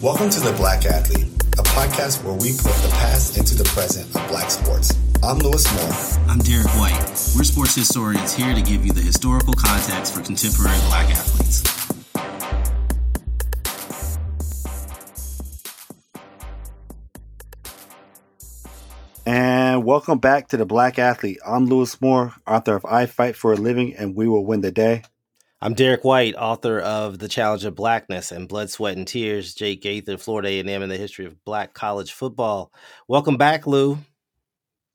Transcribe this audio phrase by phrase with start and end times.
[0.00, 4.06] Welcome to The Black Athlete, a podcast where we put the past into the present
[4.14, 4.96] of black sports.
[5.24, 6.28] I'm Lewis Moore.
[6.28, 6.96] I'm Derek White.
[7.36, 11.64] We're sports historians here to give you the historical context for contemporary black athletes.
[19.26, 21.40] And welcome back to The Black Athlete.
[21.44, 24.70] I'm Lewis Moore, author of I Fight for a Living and We Will Win the
[24.70, 25.02] Day.
[25.60, 29.82] I'm Derek White, author of The Challenge of Blackness and Blood, Sweat, and Tears, Jake
[29.82, 32.72] Gaither, Florida A&M and the History of Black College Football.
[33.08, 33.98] Welcome back, Lou.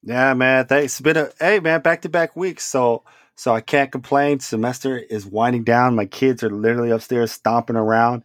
[0.04, 0.66] Yeah, man.
[0.66, 0.94] Thanks.
[0.94, 2.64] It's been a hey man, back to back weeks.
[2.64, 3.04] So
[3.36, 4.40] so I can't complain.
[4.40, 5.98] Semester is winding down.
[5.98, 8.24] My kids are literally upstairs stomping around.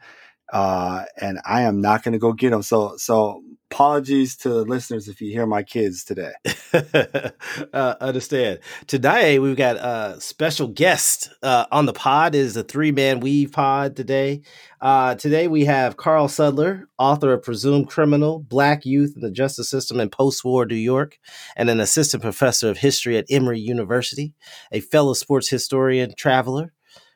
[0.53, 2.63] Uh, and I am not gonna go get them.
[2.63, 6.33] So so apologies to the listeners if you hear my kids today.
[7.73, 8.61] uh, understand.
[8.87, 12.35] Today we've got a special guest uh, on the pod.
[12.35, 14.43] It is a three man weave pod today.
[14.81, 19.69] Uh, today we have Carl Suddler, author of Presumed Criminal: Black Youth in the Justice
[19.69, 21.19] System in Post-War New York,
[21.55, 24.35] and an assistant professor of history at Emory University,
[24.73, 26.73] a fellow sports historian, traveler.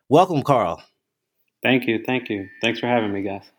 [0.08, 0.82] Welcome, Carl.
[1.62, 2.48] Thank you, thank you.
[2.60, 3.50] Thanks for having me, guys.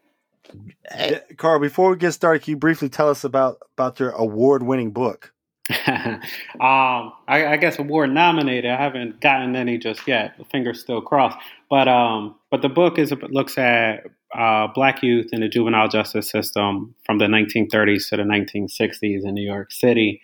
[1.38, 4.92] Carl, before we get started, can you briefly tell us about about your award winning
[4.92, 5.34] book?
[5.88, 6.20] um,
[6.60, 8.70] I, I, guess award nominated.
[8.70, 10.36] I haven't gotten any just yet.
[10.52, 11.38] Fingers still crossed.
[11.70, 14.06] But um, but the book is looks at
[14.38, 19.34] uh, black youth in the juvenile justice system from the 1930s to the 1960s in
[19.34, 20.22] New York City,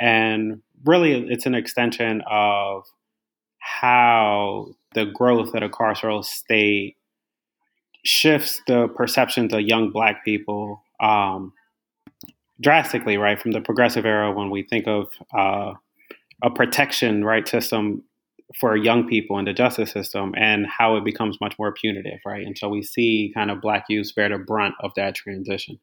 [0.00, 2.84] and really it's an extension of
[3.58, 6.96] how the growth of the carceral state
[8.04, 11.52] shifts the perceptions of young black people um,
[12.60, 13.40] drastically, right?
[13.40, 15.74] From the progressive era, when we think of uh,
[16.42, 18.04] a protection right system
[18.58, 22.44] for young people in the justice system, and how it becomes much more punitive, right?
[22.44, 25.78] And so we see kind of black youth bear the brunt of that transition.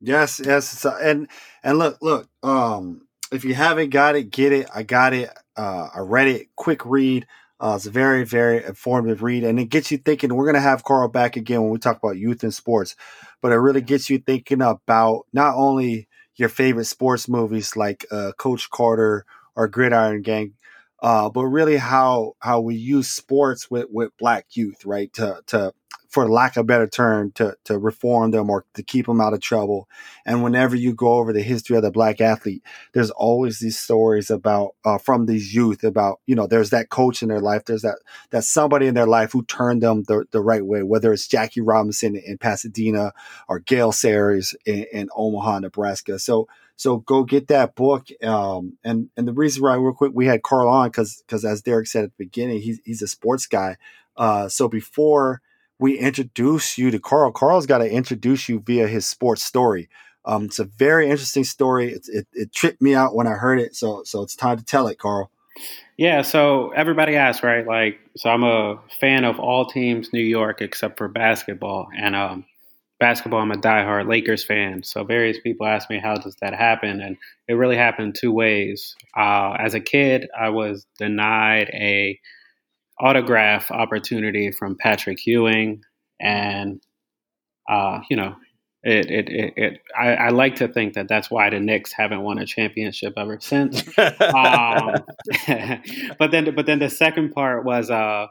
[0.00, 1.28] Yes, yes, and
[1.62, 2.28] and look, look.
[2.42, 4.68] Um, if you haven't got it, get it.
[4.74, 5.30] I got it.
[5.56, 6.48] Uh, I read it.
[6.56, 7.26] Quick read.
[7.62, 10.34] Uh, it's a very, very informative read, and it gets you thinking.
[10.34, 12.96] We're going to have Carl back again when we talk about youth and sports,
[13.40, 18.32] but it really gets you thinking about not only your favorite sports movies like uh,
[18.36, 19.24] Coach Carter
[19.54, 20.54] or Gridiron Gang,
[21.02, 25.12] uh, but really how how we use sports with with Black youth, right?
[25.12, 25.72] To to
[26.12, 29.32] for lack of a better term, to, to reform them or to keep them out
[29.32, 29.88] of trouble.
[30.26, 32.62] And whenever you go over the history of the black athlete,
[32.92, 37.22] there's always these stories about, uh, from these youth about, you know, there's that coach
[37.22, 37.64] in their life.
[37.64, 41.14] There's that, that somebody in their life who turned them the, the right way, whether
[41.14, 43.14] it's Jackie Robinson in Pasadena
[43.48, 46.18] or Gale Sayers in, in Omaha, Nebraska.
[46.18, 46.46] So,
[46.76, 48.08] so go get that book.
[48.22, 51.62] Um, and, and the reason why real quick, we had Carl on because, because as
[51.62, 53.78] Derek said at the beginning, he's, he's a sports guy.
[54.14, 55.40] Uh, so before,
[55.82, 57.32] we introduce you to Carl.
[57.32, 59.88] Carl's got to introduce you via his sports story.
[60.24, 61.92] Um, it's a very interesting story.
[61.92, 64.64] It, it, it, tripped me out when I heard it, so so it's time to
[64.64, 65.32] tell it, Carl.
[65.98, 67.66] Yeah, so everybody asks, right?
[67.66, 71.88] Like, so I'm a fan of all teams, New York, except for basketball.
[71.96, 72.44] And um,
[73.00, 74.84] basketball, I'm a diehard Lakers fan.
[74.84, 77.00] So various people ask me, how does that happen?
[77.00, 77.16] And
[77.48, 78.94] it really happened two ways.
[79.16, 82.20] Uh, as a kid, I was denied a
[83.00, 85.82] autograph opportunity from Patrick Ewing,
[86.20, 86.80] and
[87.68, 88.36] uh, you know,
[88.82, 92.22] it, it, it, it I, I, like to think that that's why the Knicks haven't
[92.22, 93.82] won a championship ever since.
[93.98, 94.94] um,
[96.18, 98.26] but then, but then the second part was, uh,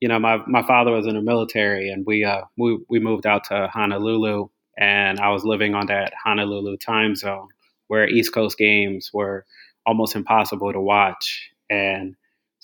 [0.00, 3.26] you know, my my father was in the military, and we uh we we moved
[3.26, 7.48] out to Honolulu, and I was living on that Honolulu time zone
[7.88, 9.44] where East Coast games were
[9.86, 12.14] almost impossible to watch, and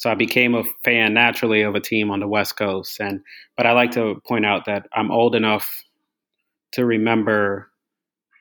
[0.02, 2.98] so I became a fan naturally of a team on the West Coast.
[2.98, 3.20] And
[3.56, 5.70] but I like to point out that I'm old enough
[6.72, 7.70] to remember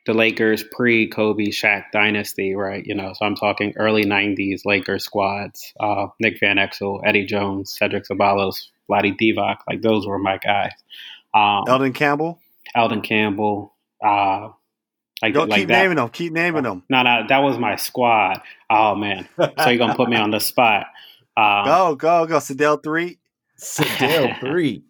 [0.07, 2.83] the Lakers pre Kobe Shaq dynasty, right?
[2.83, 7.77] You know, so I'm talking early '90s Lakers squads: uh, Nick Van Exel, Eddie Jones,
[7.77, 9.57] Cedric Ceballos, Vlade Divac.
[9.69, 10.73] Like those were my guys.
[11.31, 12.39] Um, Elden Campbell.
[12.73, 13.75] Elden Campbell.
[14.03, 14.49] Uh,
[15.21, 15.83] like, Go, like keep that.
[15.83, 16.09] naming them.
[16.09, 16.81] Keep naming them.
[16.89, 18.41] No, no, that was my squad.
[18.67, 20.87] Oh man, so you're gonna put me on the spot.
[21.41, 22.37] Um, go, go, go.
[22.37, 23.17] Sedale Threatt.
[23.59, 24.83] Sedale Threatt.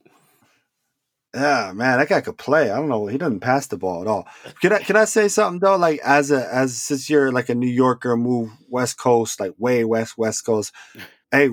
[1.34, 2.70] Yeah, man, that guy could play.
[2.70, 3.08] I don't know.
[3.08, 4.28] He doesn't pass the ball at all.
[4.62, 5.78] Can I can I say something though?
[5.78, 9.86] Like as a as since you're like a New Yorker, move West Coast, like way
[9.86, 10.74] west West Coast.
[11.32, 11.50] Hey,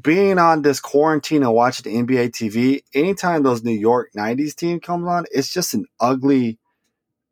[0.00, 4.80] being on this quarantine and watching the NBA TV, anytime those New York '90s team
[4.80, 6.58] comes on, it's just an ugly,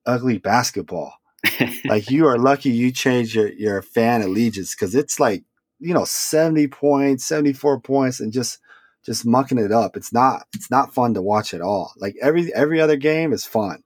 [0.06, 1.14] ugly basketball.
[1.87, 5.43] like you are lucky you change your your fan allegiance because it's like
[5.79, 8.59] you know, 70 points, 74 points, and just
[9.05, 9.97] just mucking it up.
[9.97, 11.93] It's not it's not fun to watch at all.
[11.97, 13.82] Like every every other game is fun.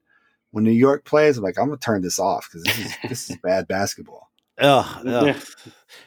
[0.50, 3.30] When New York plays, I'm like, I'm gonna turn this off because this is this
[3.30, 4.28] is bad basketball.
[4.60, 5.40] Oh, oh.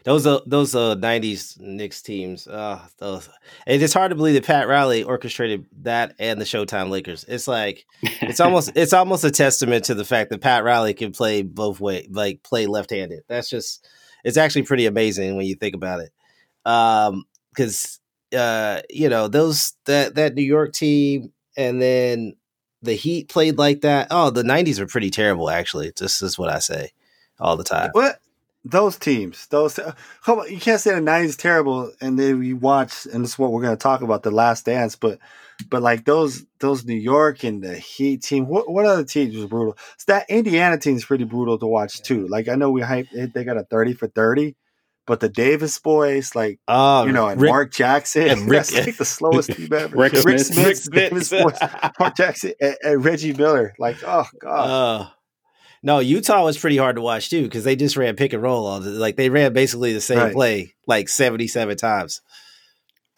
[0.03, 2.47] those uh, those uh '90s Knicks teams.
[2.47, 3.29] Uh, those.
[3.65, 7.23] it's hard to believe that Pat Riley orchestrated that and the Showtime Lakers.
[7.29, 11.13] It's like it's almost it's almost a testament to the fact that Pat Riley can
[11.13, 13.23] play both way, like play left handed.
[13.29, 13.87] That's just
[14.23, 16.11] it's actually pretty amazing when you think about it.
[16.65, 17.99] Um, because
[18.35, 22.35] uh, you know those that that New York team, and then
[22.81, 24.07] the Heat played like that.
[24.11, 25.49] Oh, the '90s were pretty terrible.
[25.49, 26.91] Actually, this is what I say
[27.39, 27.89] all the time.
[27.93, 28.19] What
[28.63, 33.31] those teams, those you can't say the '90s terrible, and then you watch, and this
[33.31, 35.19] is what we're going to talk about, the Last Dance, but.
[35.69, 39.45] But like those those New York and the Heat team, what what other teams was
[39.45, 39.77] brutal?
[39.97, 42.27] So that Indiana team is pretty brutal to watch too.
[42.27, 44.55] Like I know we hype they got a thirty for thirty,
[45.07, 48.87] but the Davis boys, like um, you know, and Rick, Mark Jackson, and Rick, that's
[48.87, 49.95] like the slowest team ever.
[49.95, 50.93] Rick, Rick Smits, Smits, Rick Smits.
[50.93, 53.73] Davis boys, Mark Jackson, and, and, Reggie Miller.
[53.79, 55.01] Like, oh god.
[55.01, 55.09] Uh,
[55.83, 58.67] no, Utah was pretty hard to watch too because they just ran pick and roll
[58.67, 60.33] all the, like they ran basically the same right.
[60.33, 62.21] play like seventy seven times.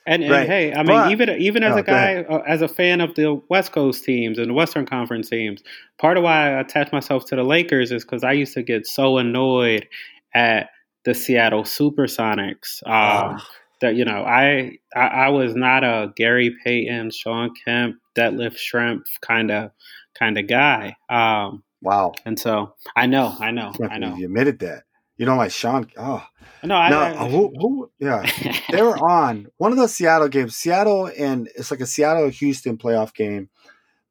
[0.06, 0.48] And, and right.
[0.48, 3.16] hey, I mean, but, even even as oh, a guy, uh, as a fan of
[3.16, 5.64] the West Coast teams and the Western Conference teams,
[5.98, 8.86] part of why I attach myself to the Lakers is because I used to get
[8.86, 9.88] so annoyed
[10.34, 10.70] at
[11.06, 12.86] the Seattle Supersonics.
[12.86, 13.46] Um, oh.
[13.82, 19.04] That you know, I, I, I was not a Gary Payton, Shawn Kemp, Detlef Schrempf
[19.22, 19.72] kind of
[20.18, 20.96] kind of guy.
[21.10, 22.14] Um, wow.
[22.26, 24.16] And so I know, I know, I know.
[24.16, 24.84] You admitted that.
[25.18, 25.90] You don't like Shawn.
[25.98, 26.26] Oh
[26.64, 27.00] no, I, no.
[27.00, 28.26] I, who, who, yeah,
[28.72, 30.56] they were on one of the Seattle games.
[30.56, 33.50] Seattle and it's like a Seattle Houston playoff game.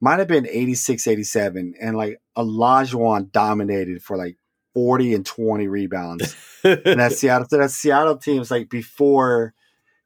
[0.01, 4.37] Might have been 86, 87, and like Olajuwon dominated for like
[4.75, 6.37] 40 and 20 rebounds.
[6.65, 9.55] and that Seattle, so that Seattle team's like before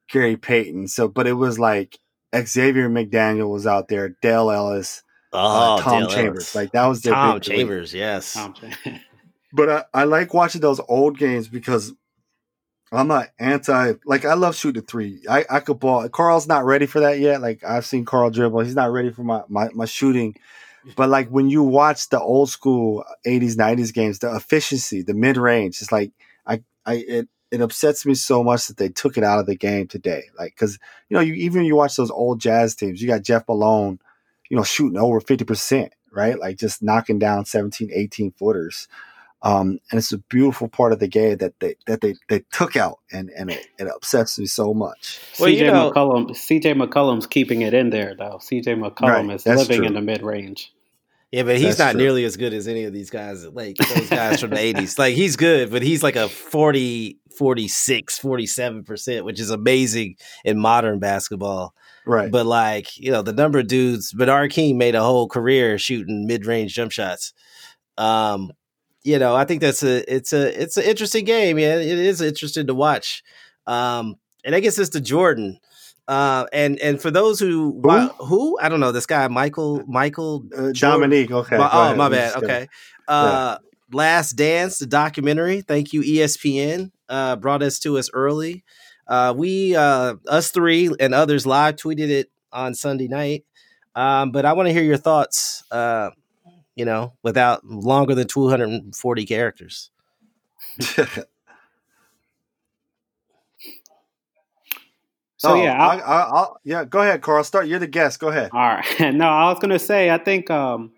[0.09, 0.87] Gary Payton.
[0.87, 1.99] So, but it was like
[2.35, 5.03] Xavier McDaniel was out there, Dale Ellis,
[5.33, 6.43] uh, oh, uh, Tom Dale Chambers.
[6.43, 6.55] Ellis.
[6.55, 7.99] Like that was their Tom Chambers, league.
[7.99, 8.37] yes.
[9.57, 11.91] but I, I like watching those old games because
[12.91, 13.93] I'm not anti.
[14.05, 15.21] Like I love shooting three.
[15.29, 16.07] I I could ball.
[16.09, 17.41] Carl's not ready for that yet.
[17.41, 18.61] Like I've seen Carl dribble.
[18.61, 20.35] He's not ready for my my, my shooting.
[20.95, 25.35] But like when you watch the old school 80s, 90s games, the efficiency, the mid
[25.35, 26.13] range, it's like
[26.45, 29.55] I, I, it, it upsets me so much that they took it out of the
[29.55, 30.23] game today.
[30.39, 30.79] Like, cause
[31.09, 33.99] you know, you even you watch those old jazz teams, you got Jeff Malone,
[34.49, 36.39] you know, shooting over 50%, right?
[36.39, 38.87] Like just knocking down 17, 18 footers.
[39.43, 42.75] Um, and it's a beautiful part of the game that they that they, they took
[42.75, 45.19] out, and and it, it upsets me so much.
[45.39, 48.39] Well, CJ know, McCollum, CJ McCollum's keeping it in there though.
[48.41, 49.85] CJ McCollum right, is living true.
[49.85, 50.73] in the mid range.
[51.31, 52.01] Yeah, but he's That's not true.
[52.01, 54.97] nearly as good as any of these guys, like those guys from the 80s.
[54.97, 60.99] Like he's good, but he's like a 40, 46, 47%, which is amazing in modern
[60.99, 61.73] basketball.
[62.05, 62.31] Right.
[62.31, 66.25] But like, you know, the number of dudes, Bernard King made a whole career shooting
[66.25, 67.33] mid-range jump shots.
[67.97, 68.51] Um,
[69.07, 71.77] you know, I think that's a it's a it's an interesting game, yeah.
[71.77, 73.23] It is interesting to watch.
[73.65, 75.61] Um, and I guess it's to Jordan.
[76.09, 80.43] Uh, and and for those who who, who I don't know this guy Michael Michael
[80.53, 81.31] uh, Dominique.
[81.31, 82.35] Okay, my, oh my bad.
[82.43, 82.67] Okay,
[83.07, 83.67] uh, yeah.
[83.93, 85.61] Last Dance, the documentary.
[85.61, 86.91] Thank you, ESPN.
[87.07, 88.65] Uh, brought us to us early.
[89.07, 93.45] Uh, we uh, us three and others live tweeted it on Sunday night.
[93.95, 95.63] Um, but I want to hear your thoughts.
[95.71, 96.09] Uh,
[96.77, 99.89] you know, without longer than two hundred and forty characters.
[105.39, 106.83] So oh, yeah, I, I, I'll, yeah.
[106.83, 107.43] Go ahead, Carl.
[107.43, 107.67] Start.
[107.67, 108.19] You're the guest.
[108.19, 108.49] Go ahead.
[108.53, 109.13] All right.
[109.13, 110.09] No, I was gonna say.
[110.09, 110.49] I think.
[110.49, 110.91] Um,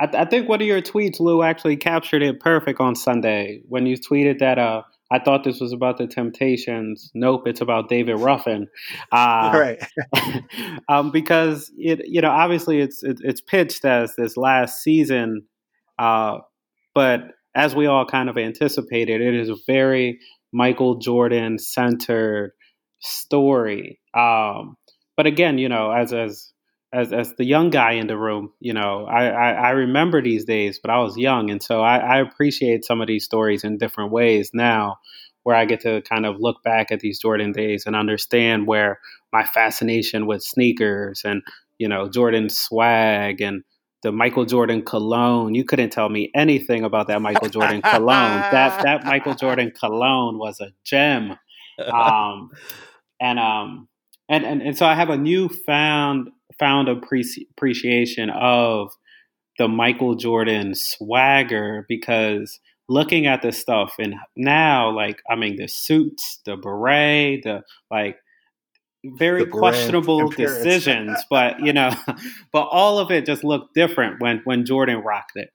[0.00, 3.84] I, I, think one of your tweets, Lou, actually captured it perfect on Sunday when
[3.84, 4.58] you tweeted that.
[4.58, 7.10] Uh, I thought this was about the Temptations.
[7.14, 8.68] Nope, it's about David Ruffin.
[9.10, 9.82] Uh, right.
[10.88, 15.46] um, because it, you know, obviously it's it, it's pitched as this last season,
[15.98, 16.38] uh,
[16.94, 17.20] but
[17.54, 20.18] as we all kind of anticipated, it is a very
[20.52, 22.52] Michael Jordan centered
[23.00, 24.00] story.
[24.14, 24.76] Um,
[25.16, 26.52] but again, you know, as as
[26.92, 30.44] as as the young guy in the room, you know, I, I, I remember these
[30.44, 33.76] days, but I was young, and so I, I appreciate some of these stories in
[33.78, 34.98] different ways now,
[35.42, 39.00] where I get to kind of look back at these Jordan days and understand where
[39.32, 41.42] my fascination with sneakers and
[41.78, 43.64] you know Jordan swag and
[44.02, 45.54] the Michael Jordan cologne.
[45.54, 48.40] You couldn't tell me anything about that Michael Jordan cologne.
[48.50, 51.36] that that Michael Jordan cologne was a gem.
[51.78, 52.50] Um,
[53.20, 53.88] and um
[54.28, 55.48] and and, and so I have a new
[56.58, 58.90] found appreciation of
[59.58, 65.68] the Michael Jordan swagger because looking at this stuff and now like I mean the
[65.68, 68.16] suits, the beret, the like
[69.04, 71.90] very questionable decisions, but you know,
[72.52, 75.50] but all of it just looked different when when Jordan rocked it.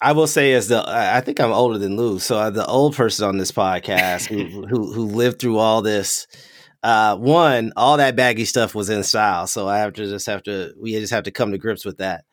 [0.00, 2.96] I will say, as the I think I'm older than Lou, so uh, the old
[2.96, 6.26] person on this podcast who, who who lived through all this.
[6.82, 10.42] Uh, one, all that baggy stuff was in style, so I have to just have
[10.44, 12.24] to we just have to come to grips with that.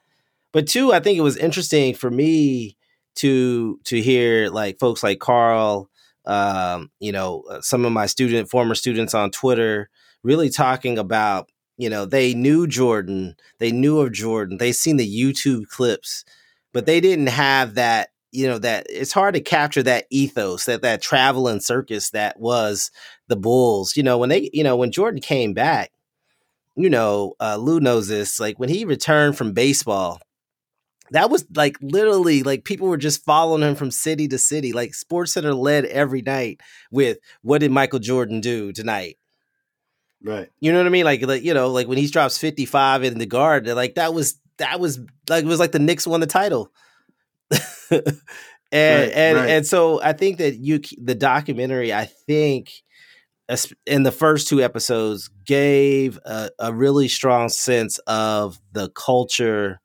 [0.51, 2.75] But two, I think it was interesting for me
[3.15, 5.89] to to hear like folks like Carl,
[6.25, 9.89] um, you know, uh, some of my student former students on Twitter
[10.23, 15.21] really talking about you know they knew Jordan, they knew of Jordan, they seen the
[15.23, 16.25] YouTube clips
[16.73, 20.81] but they didn't have that you know that it's hard to capture that ethos that
[20.81, 22.91] that traveling circus that was
[23.27, 25.91] the bulls you know when they you know when jordan came back
[26.75, 30.19] you know uh, lou knows this like when he returned from baseball
[31.11, 34.91] that was like literally like people were just following him from city to city like
[34.91, 39.17] SportsCenter led every night with what did michael jordan do tonight?
[40.21, 40.49] Right.
[40.59, 41.05] You know what i mean?
[41.05, 44.39] Like, like you know like when he drops 55 in the guard like that was
[44.59, 46.71] that was like it was like the Knicks won the title.
[47.91, 49.49] and right, and right.
[49.49, 52.71] and so I think that you the documentary I think
[53.85, 59.81] in the first two episodes gave a, a really strong sense of the culture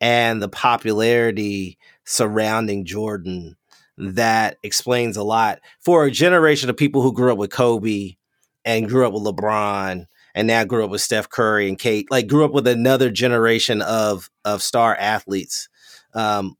[0.00, 3.56] and the popularity surrounding Jordan
[3.96, 8.16] that explains a lot for a generation of people who grew up with Kobe
[8.64, 12.26] and grew up with LeBron and now grew up with Steph Curry and Kate, like
[12.26, 15.68] grew up with another generation of of star athletes,
[16.14, 16.56] um,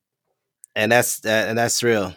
[0.76, 2.14] and that's that, and that's real.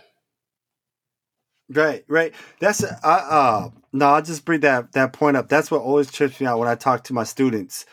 [1.69, 2.33] Right, right.
[2.59, 4.05] That's uh, uh no.
[4.07, 5.49] I'll just bring that that point up.
[5.49, 7.85] That's what always trips me out when I talk to my students.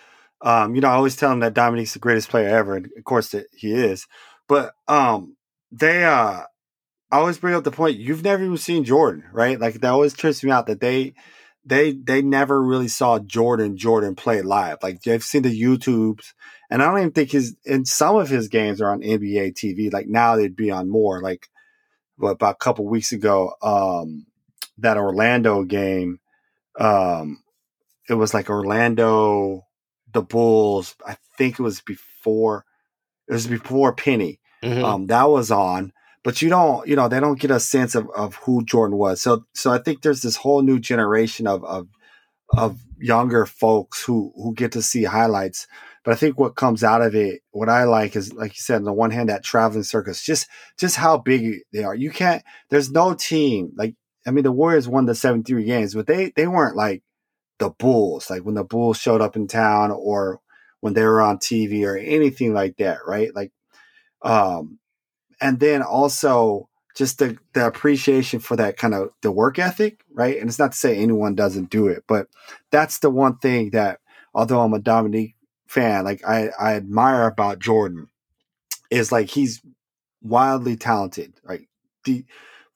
[0.43, 3.05] Um, you know, I always tell them that Dominique's the greatest player ever, and of
[3.05, 4.07] course that he is.
[4.49, 5.37] But um,
[5.73, 6.43] they uh,
[7.11, 9.59] I always bring up the point you've never even seen Jordan, right?
[9.59, 11.15] Like that always trips me out that they
[11.65, 14.79] they they never really saw Jordan Jordan play live.
[14.83, 16.33] Like they've seen the YouTubes,
[16.75, 19.93] and I don't even think his in some of his games are on NBA TV.
[19.93, 21.23] Like now they'd be on more.
[21.23, 21.49] Like
[22.21, 24.27] about a couple weeks ago, um,
[24.79, 26.19] that Orlando game,
[26.79, 27.45] um,
[28.09, 29.65] it was like Orlando,
[30.13, 30.97] the Bulls.
[31.07, 32.65] I think it was before
[33.29, 34.41] it was before Penny.
[34.61, 34.85] Mm-hmm.
[34.85, 35.93] Um, that was on
[36.25, 39.21] but you don't, you know, they don't get a sense of, of who Jordan was.
[39.21, 41.87] So, so I think there's this whole new generation of, of,
[42.57, 45.67] of younger folks who, who get to see highlights.
[46.05, 48.77] But I think what comes out of it, what I like is, like you said,
[48.77, 51.95] on the one hand, that traveling circus, just, just how big they are.
[51.95, 53.95] You can't, there's no team like,
[54.27, 57.03] I mean, the Warriors won the 73 games, but they, they weren't like
[57.59, 60.41] the Bulls, like when the Bulls showed up in town or
[60.81, 63.35] when they were on TV or anything like that, right?
[63.35, 63.53] Like,
[64.23, 64.79] um,
[65.41, 70.39] and then also just the, the appreciation for that kind of the work ethic, right?
[70.39, 72.29] And it's not to say anyone doesn't do it, but
[72.71, 74.01] that's the one thing that,
[74.35, 75.34] although I'm a Dominique
[75.75, 78.09] fan, like I, I admire about Jordan
[78.91, 79.61] is like he's
[80.23, 81.67] wildly talented, right?
[82.05, 82.25] The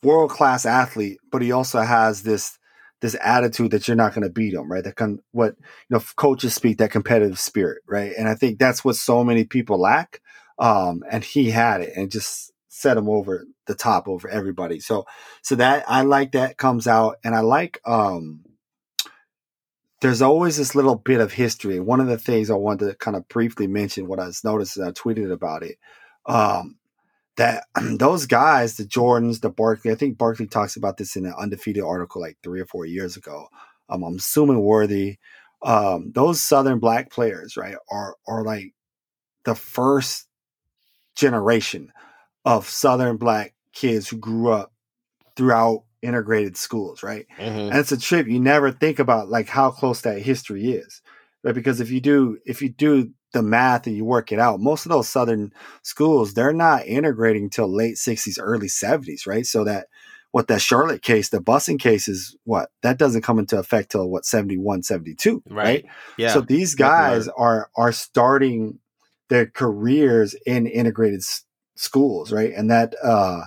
[0.03, 2.59] world class athlete, but he also has this
[3.01, 4.83] this attitude that you're not going to beat him, right?
[4.83, 5.55] That can what
[5.89, 8.13] you know coaches speak that competitive spirit, right?
[8.19, 10.21] And I think that's what so many people lack.
[10.59, 14.81] Um, and he had it, and just set him over the top over everybody.
[14.81, 15.07] So
[15.43, 18.41] so that I like that comes out and I like um
[20.01, 21.81] there's always this little bit of history.
[21.81, 24.85] One of the things I wanted to kind of briefly mention what I was noticing,
[24.85, 25.79] I tweeted about it.
[26.27, 26.79] Um
[27.39, 27.65] that
[27.99, 31.83] those guys, the Jordans, the Barkley, I think Barkley talks about this in an undefeated
[31.83, 33.49] article like three or four years ago.
[33.89, 35.19] Um, I'm assuming worthy.
[35.63, 38.75] Um, those Southern black players, right, are are like
[39.45, 40.29] the first
[41.17, 41.91] generation
[42.45, 44.73] of Southern black kids who grew up
[45.37, 47.27] throughout integrated schools, right?
[47.39, 47.59] Mm-hmm.
[47.59, 51.03] And it's a trip you never think about like how close that history is,
[51.43, 51.55] right?
[51.55, 54.87] Because if you do, if you do the math and you work it out, most
[54.87, 55.53] of those Southern
[55.83, 59.47] schools, they're not integrating till late 60s, early 70s, right?
[59.47, 59.89] So that
[60.31, 64.09] what that Charlotte case, the busing case is what that doesn't come into effect till
[64.09, 65.65] what 71, 72, right?
[65.65, 65.85] right?
[66.17, 66.33] Yeah.
[66.33, 68.79] So these guys are are starting
[69.29, 71.23] their careers in integrated
[71.77, 72.53] schools, right?
[72.55, 73.43] And that uh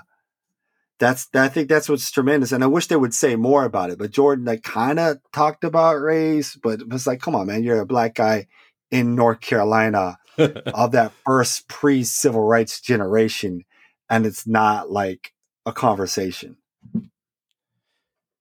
[1.02, 2.52] that's I think that's what's tremendous.
[2.52, 3.98] And I wish they would say more about it.
[3.98, 7.64] But Jordan like kind of talked about race, but it was like, come on, man,
[7.64, 8.48] you're a black guy
[8.92, 13.66] in North Carolina of that first pre civil rights generation,
[14.10, 15.34] and it's not like
[15.66, 16.58] a conversation.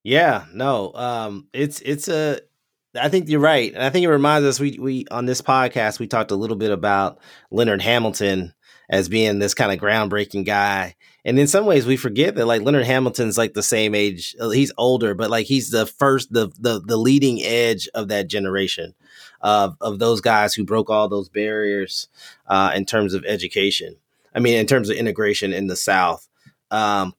[0.05, 2.41] Yeah, no, um, it's it's a.
[3.01, 5.99] I think you're right, and I think it reminds us we we on this podcast
[5.99, 8.53] we talked a little bit about Leonard Hamilton
[8.91, 10.97] as being this kind of groundbreaking guy.
[11.25, 14.35] And in some ways, we forget that like Leonard Hamilton's like the same age.
[14.41, 18.29] Uh, he's older, but like he's the first, the the the leading edge of that
[18.29, 18.95] generation
[19.41, 22.09] of of those guys who broke all those barriers
[22.47, 23.97] uh, in terms of education.
[24.35, 26.27] I mean, in terms of integration in the South.
[26.71, 27.15] Um,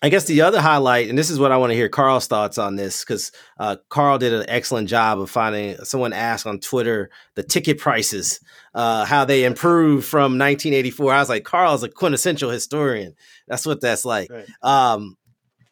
[0.00, 2.56] I guess the other highlight, and this is what I want to hear Carl's thoughts
[2.56, 5.76] on this, because uh, Carl did an excellent job of finding.
[5.84, 8.38] Someone asked on Twitter the ticket prices,
[8.74, 11.12] uh, how they improved from 1984.
[11.12, 13.14] I was like, Carl's a quintessential historian.
[13.48, 14.30] That's what that's like.
[14.30, 14.46] Right.
[14.62, 15.16] Um,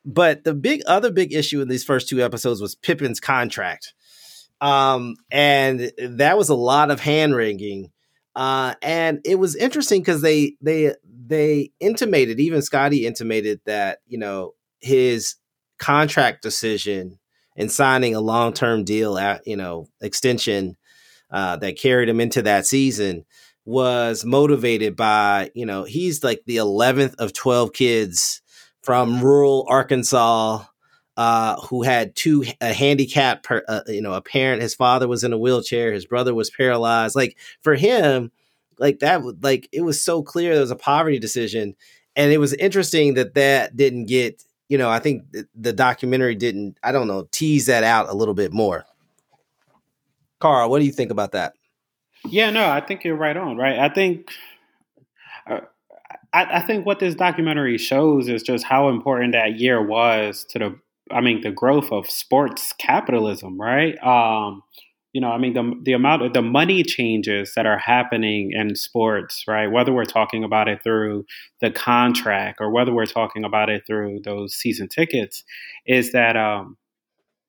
[0.05, 3.95] but the big other big issue in these first two episodes was Pippen's contract,
[4.61, 7.91] um, and that was a lot of hand wringing.
[8.35, 10.95] Uh, and it was interesting because they they
[11.27, 15.37] they intimated, even Scottie intimated that, you know, his
[15.79, 17.19] contract decision
[17.57, 20.77] and signing a long term deal at, you know, extension
[21.31, 23.25] uh, that carried him into that season
[23.65, 28.41] was motivated by, you know, he's like the 11th of 12 kids
[28.83, 30.63] from rural Arkansas
[31.17, 34.63] uh, who had two a handicap, per, uh, you know, a parent.
[34.63, 35.93] His father was in a wheelchair.
[35.93, 37.17] His brother was paralyzed.
[37.17, 38.31] Like for him,
[38.79, 41.75] like that like it was so clear there was a poverty decision
[42.15, 46.77] and it was interesting that that didn't get you know i think the documentary didn't
[46.83, 48.85] i don't know tease that out a little bit more.
[50.41, 51.55] Carl what do you think about that?
[52.27, 53.79] Yeah no i think you're right on right?
[53.79, 54.31] I think
[55.49, 55.61] uh,
[56.33, 60.59] I, I think what this documentary shows is just how important that year was to
[60.59, 60.79] the
[61.11, 63.97] i mean the growth of sports capitalism right?
[64.03, 64.63] Um
[65.17, 68.75] you know, I mean, the the amount of the money changes that are happening in
[68.75, 69.67] sports, right?
[69.67, 71.25] Whether we're talking about it through
[71.63, 75.43] the contract or whether we're talking about it through those season tickets,
[75.87, 76.77] is that um,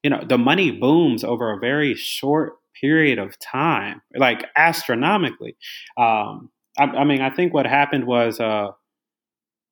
[0.01, 5.57] you know the money booms over a very short period of time, like astronomically.
[5.97, 8.39] Um, I, I mean, I think what happened was.
[8.39, 8.69] Uh,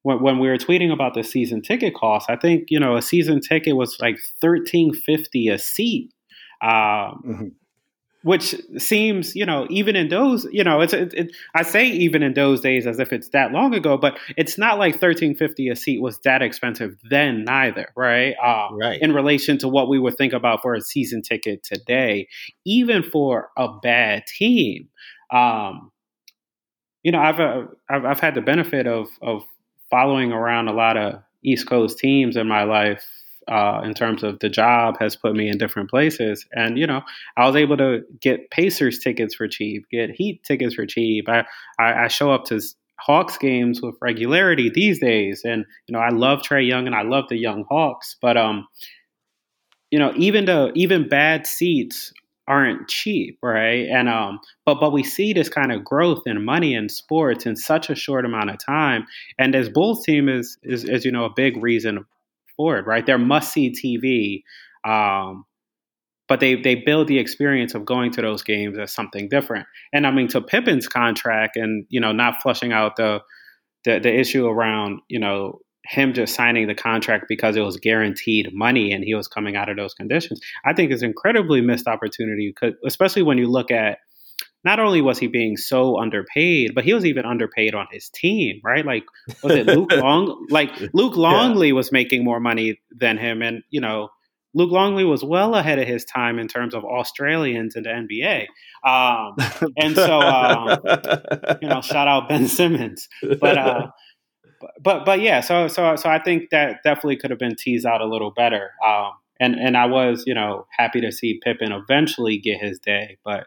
[0.08, 3.40] when, we were tweeting about the season ticket cost, I think you know a season
[3.40, 6.12] ticket was like thirteen fifty a seat,
[6.62, 7.48] um, mm-hmm
[8.26, 12.24] which seems, you know, even in those, you know, it's it, it, I say even
[12.24, 15.70] in those days as if it's that long ago, but it's not like thirteen fifty
[15.70, 18.34] a seat was that expensive then neither, right?
[18.44, 19.00] Um, right.
[19.00, 22.28] In relation to what we would think about for a season ticket today,
[22.66, 24.90] even for a bad team,
[25.32, 25.92] um,
[27.04, 27.62] you know, I've, uh,
[27.92, 29.44] I've I've had the benefit of of
[29.92, 33.06] following around a lot of East Coast teams in my life
[33.48, 36.46] uh, in terms of the job has put me in different places.
[36.54, 37.02] And, you know,
[37.38, 41.30] I was able to get Pacers tickets for cheap, get Heat tickets for cheap.
[41.30, 41.46] I,
[41.80, 42.62] I, I show up to
[43.00, 45.44] Hawks games with regularity these days.
[45.44, 48.16] And, you know, I love Trae Young and I love the young Hawks.
[48.22, 48.68] But, um,
[49.92, 52.12] you know, even the even bad seats
[52.48, 53.88] aren't cheap, right?
[53.88, 57.56] And um, but but we see this kind of growth in money in sports in
[57.56, 59.06] such a short amount of time.
[59.38, 62.06] And this Bulls team is is, is you know a big reason
[62.56, 63.06] forward, right?
[63.06, 64.44] They're must see TV.
[64.90, 65.46] Um,
[66.28, 69.68] but they they build the experience of going to those games as something different.
[69.94, 73.22] And I mean, to Pippen's contract, and you know, not flushing out the
[73.84, 78.52] the, the issue around you know him just signing the contract because it was guaranteed
[78.52, 80.42] money and he was coming out of those conditions.
[80.66, 84.00] I think is incredibly missed opportunity, especially when you look at
[84.66, 88.60] not only was he being so underpaid, but he was even underpaid on his team,
[88.64, 88.84] right?
[88.84, 89.04] Like,
[89.44, 90.48] was it Luke Long?
[90.50, 91.74] Like Luke Longley yeah.
[91.74, 94.10] was making more money than him, and you know,
[94.56, 98.48] Luke Longley was well ahead of his time in terms of Australians in the NBA.
[98.84, 100.80] Um, and so, um,
[101.62, 103.08] you know, shout out Ben Simmons,
[103.40, 103.58] but.
[103.58, 103.88] Uh,
[104.82, 108.02] but but yeah, so so so I think that definitely could have been teased out
[108.02, 108.72] a little better.
[108.84, 113.18] Um, and and I was you know happy to see Pippen eventually get his day,
[113.24, 113.46] but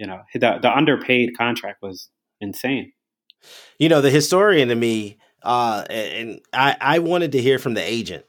[0.00, 2.08] you know the the underpaid contract was
[2.40, 2.92] insane.
[3.78, 7.82] You know, the historian to me, uh, and I I wanted to hear from the
[7.82, 8.24] agent.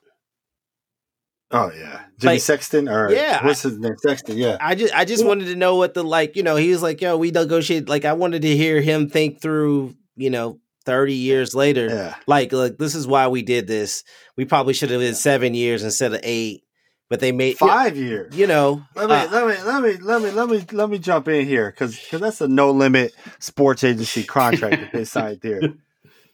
[1.50, 3.96] Oh yeah, Jimmy like, Sexton or yeah, what's his name?
[3.98, 4.38] Sexton.
[4.38, 6.36] Yeah, I just I just wanted to know what the like.
[6.36, 9.42] You know, he was like, "Yo, we negotiate." Like, I wanted to hear him think
[9.42, 9.96] through.
[10.18, 12.16] You know, 30 years later yeah.
[12.28, 14.04] like look this is why we did this
[14.36, 16.64] we probably should have been seven years instead of eight
[17.12, 18.38] but they made five you, years.
[18.38, 20.97] You know, let me, uh, let me let me let me let me let me
[20.97, 25.41] jump in here because because that's a no limit sports agency contract that they signed
[25.41, 25.62] there.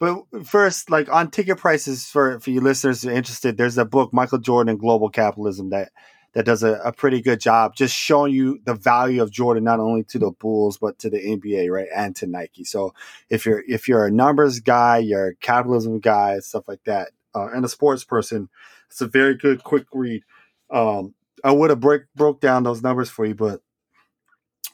[0.00, 3.84] But first, like on ticket prices for for you listeners who are interested, there's a
[3.84, 5.90] book Michael Jordan and Global Capitalism that
[6.34, 9.80] that does a, a pretty good job just showing you the value of Jordan not
[9.80, 12.62] only to the Bulls but to the NBA, right, and to Nike.
[12.62, 12.94] So
[13.28, 17.48] if you're if you're a numbers guy, you're a capitalism guy, stuff like that, uh,
[17.48, 18.48] and a sports person,
[18.88, 20.22] it's a very good quick read.
[20.70, 23.60] Um, I would have break broke down those numbers for you, but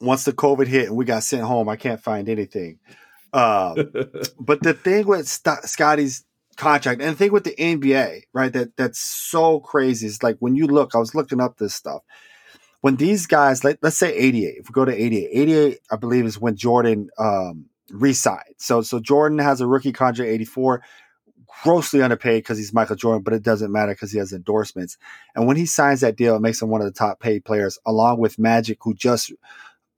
[0.00, 2.78] once the COVID hit and we got sent home, I can't find anything.
[3.32, 3.74] Uh,
[4.38, 6.24] but the thing with St- Scottie's
[6.56, 8.52] contract and the thing with the NBA, right?
[8.52, 12.02] That that's so crazy is like when you look, I was looking up this stuff.
[12.80, 16.26] When these guys, like let's say 88, if we go to 88, 88, I believe
[16.26, 18.54] is when Jordan um re-signed.
[18.58, 20.82] So so Jordan has a rookie contract 84,
[21.62, 24.98] grossly underpaid because he's Michael Jordan, but it doesn't matter because he has endorsements.
[25.34, 27.78] And when he signs that deal, it makes him one of the top paid players,
[27.86, 29.32] along with Magic, who just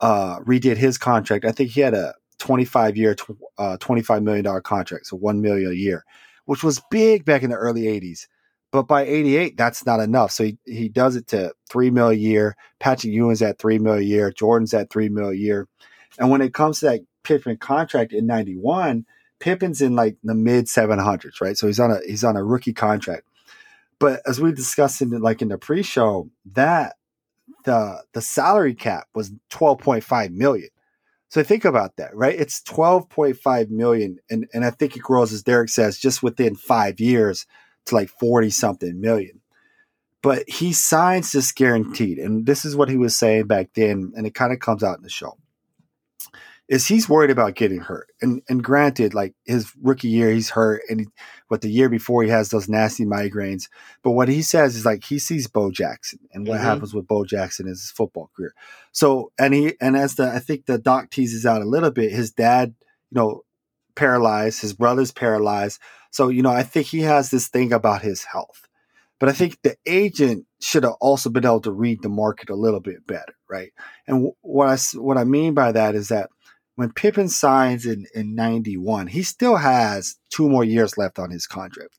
[0.01, 1.45] uh, redid his contract.
[1.45, 3.17] I think he had a 25 year,
[3.59, 6.05] uh, 25 million dollar contract, so one million a year,
[6.45, 8.27] which was big back in the early 80s.
[8.73, 10.33] But by 88, that's not enough.
[10.33, 12.57] So he, he does it to three mil a year.
[12.79, 14.31] Patrick Ewing's at three mil a year.
[14.33, 15.69] Jordan's at three mil a year.
[16.19, 19.07] And when it comes to that Pippen contract in 91,
[19.39, 21.57] Pippen's in like the mid 700s, right?
[21.57, 23.25] So he's on a he's on a rookie contract.
[23.99, 26.97] But as we discussed in like in the pre-show, that
[27.65, 30.69] the the salary cap was 12.5 million.
[31.29, 32.39] So think about that, right?
[32.39, 37.01] It's 12.5 million and and I think it grows as Derek says just within 5
[37.01, 37.47] years
[37.87, 39.41] to like 40 something million.
[40.23, 44.27] But he signs this guaranteed and this is what he was saying back then and
[44.27, 45.37] it kind of comes out in the show
[46.69, 48.09] is he's worried about getting hurt.
[48.21, 51.07] And and granted, like his rookie year, he's hurt, and he,
[51.49, 53.69] but the year before he has those nasty migraines.
[54.03, 56.67] But what he says is like he sees Bo Jackson, and what mm-hmm.
[56.67, 58.55] happens with Bo Jackson is his football career.
[58.93, 62.11] So and he and as the I think the doc teases out a little bit,
[62.11, 62.75] his dad,
[63.11, 63.43] you know,
[63.95, 65.81] paralyzed, his brother's paralyzed.
[66.11, 68.63] So you know, I think he has this thing about his health.
[69.19, 72.55] But I think the agent should have also been able to read the market a
[72.55, 73.73] little bit better, right?
[74.07, 76.29] And what I what I mean by that is that
[76.77, 81.47] when Pippen signs in, in 91, he still has two more years left on his
[81.47, 81.99] contract.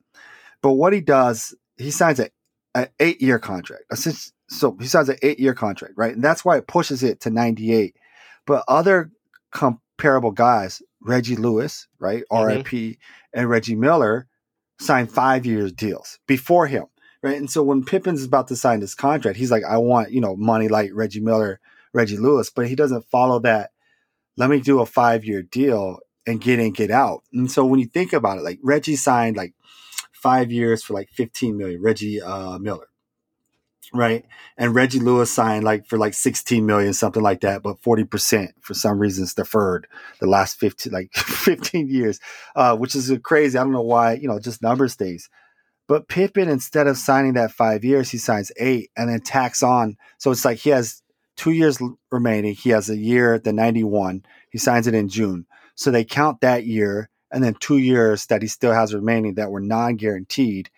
[0.61, 2.29] But what he does, he signs an
[2.99, 3.83] eight year contract.
[4.49, 6.13] So he signs an eight year contract, right?
[6.13, 7.95] And that's why it pushes it to 98.
[8.45, 9.11] But other
[9.51, 12.23] comparable guys, Reggie Lewis, right?
[12.31, 12.77] Mm-hmm.
[12.77, 12.97] RIP,
[13.33, 14.27] and Reggie Miller
[14.79, 16.85] signed five year deals before him,
[17.23, 17.37] right?
[17.37, 20.35] And so when Pippen's about to sign this contract, he's like, I want, you know,
[20.35, 21.59] money like Reggie Miller,
[21.93, 23.71] Reggie Lewis, but he doesn't follow that
[24.37, 27.23] let me do a five year deal and get in, get out.
[27.33, 29.53] And so when you think about it, like Reggie signed like
[30.11, 32.89] five years for like 15 million, Reggie uh, Miller,
[33.93, 34.25] right?
[34.57, 38.73] And Reggie Lewis signed like for like 16 million, something like that, but 40% for
[38.73, 39.87] some reasons deferred
[40.19, 42.19] the last 15, like 15 years,
[42.55, 43.57] uh, which is crazy.
[43.57, 45.29] I don't know why, you know, just numbers things.
[45.87, 49.95] But Pippen, instead of signing that five years, he signs eight and then tacks on.
[50.17, 51.01] So it's like he has
[51.37, 51.79] two years
[52.11, 52.53] remaining.
[52.55, 54.25] He has a year, at the 91.
[54.49, 55.45] He signs it in June.
[55.75, 59.51] So they count that year and then two years that he still has remaining that
[59.51, 60.69] were non guaranteed.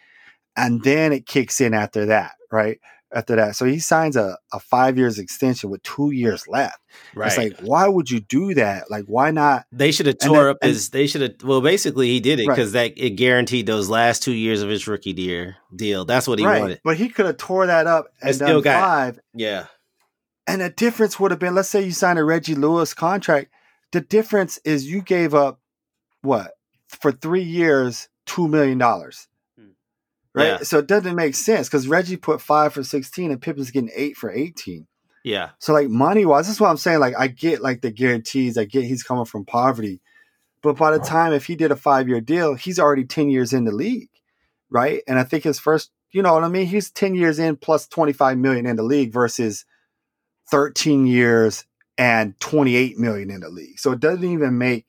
[0.55, 2.79] And then it kicks in after that, right?
[3.13, 3.55] After that.
[3.55, 6.79] So he signs a, a five years extension with two years left.
[7.15, 7.27] Right.
[7.27, 8.91] It's like, why would you do that?
[8.91, 9.65] Like, why not?
[9.71, 12.47] They should have tore then, up his, they should have, well, basically he did it
[12.47, 12.93] because right.
[12.95, 15.53] that it guaranteed those last two years of his rookie deal.
[15.73, 16.03] deal.
[16.03, 16.59] That's what he right.
[16.59, 16.81] wanted.
[16.83, 19.19] But he could have tore that up and, and still got, five.
[19.33, 19.67] Yeah
[20.49, 23.51] and the difference would have been, let's say you signed a Reggie Lewis contract.
[23.91, 25.59] The difference is you gave up
[26.21, 26.53] what
[26.87, 29.27] for three years, two million dollars.
[29.59, 29.69] Hmm.
[30.33, 30.47] Right.
[30.47, 30.57] Yeah.
[30.63, 34.17] So it doesn't make sense because Reggie put five for 16 and Pippen's getting eight
[34.17, 34.87] for 18.
[35.23, 35.49] Yeah.
[35.59, 36.99] So like money wise, this is what I'm saying.
[36.99, 40.01] Like I get like the guarantees, I get he's coming from poverty.
[40.63, 43.53] But by the time if he did a five year deal, he's already 10 years
[43.53, 44.09] in the league.
[44.71, 45.03] Right.
[45.07, 46.65] And I think his first, you know what I mean?
[46.65, 49.65] He's 10 years in plus 25 million in the league versus
[50.51, 51.65] 13 years
[51.97, 53.79] and 28 million in the league.
[53.79, 54.85] So it doesn't even make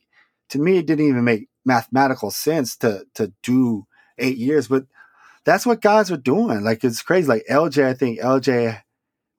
[0.51, 3.87] to me it didn't even make mathematical sense to to do
[4.19, 4.85] 8 years, but
[5.45, 6.63] that's what guys are doing.
[6.63, 7.29] Like it's crazy.
[7.29, 8.83] Like LJ, I think LJ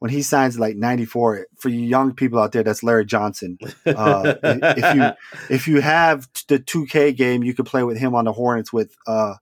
[0.02, 4.34] when he signs like 94 for you young people out there that's larry johnson uh,
[4.44, 8.34] if you if you have the 2k game you can play with him on the
[8.34, 9.36] hornets with uh,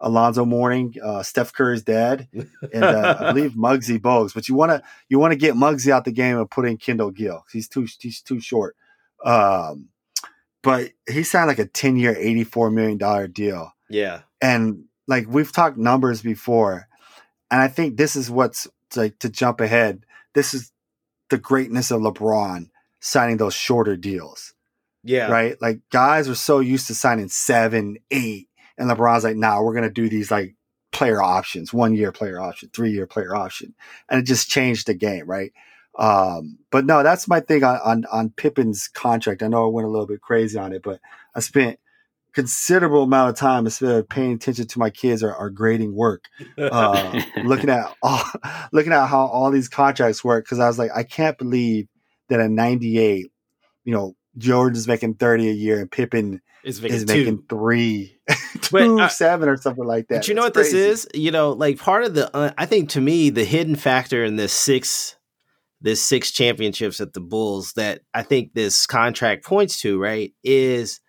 [0.00, 2.28] Alonzo Mourning, uh, Steph Curry's dad,
[2.72, 4.32] and uh, I believe Muggsy Bogues.
[4.34, 6.78] But you want to you want to get Muggsy out the game and put in
[6.78, 7.44] Kendall Gill.
[7.52, 8.76] He's too he's too short.
[9.24, 9.88] Um,
[10.62, 13.72] but he signed like a ten year, eighty four million dollar deal.
[13.88, 16.88] Yeah, and like we've talked numbers before,
[17.50, 20.04] and I think this is what's like to jump ahead.
[20.34, 20.72] This is
[21.28, 24.54] the greatness of LeBron signing those shorter deals.
[25.02, 25.60] Yeah, right.
[25.60, 28.49] Like guys are so used to signing seven, eight
[28.80, 30.56] and LeBron's like, nah, we're going to do these like
[30.90, 33.74] player options, one year player option, three year player option.
[34.08, 35.52] And it just changed the game, right?
[35.98, 39.42] Um, but no, that's my thing on, on, on Pippen's contract.
[39.42, 40.98] I know I went a little bit crazy on it, but
[41.34, 41.78] I spent
[42.32, 46.24] considerable amount of time instead of paying attention to my kids or, or grading work,
[46.56, 48.22] uh, looking at all,
[48.72, 50.46] looking at how all these contracts work.
[50.48, 51.86] Cause I was like, I can't believe
[52.28, 53.30] that in 98,
[53.84, 57.06] you know, Jordan's making 30 a year and Pippen is two.
[57.06, 58.18] making three,
[58.70, 60.16] But, uh, seven or something like that.
[60.16, 61.08] But you know what That's this is?
[61.14, 64.36] You know, like part of the uh, I think to me the hidden factor in
[64.36, 65.16] this six
[65.80, 71.00] this six championships at the Bulls that I think this contract points to, right, is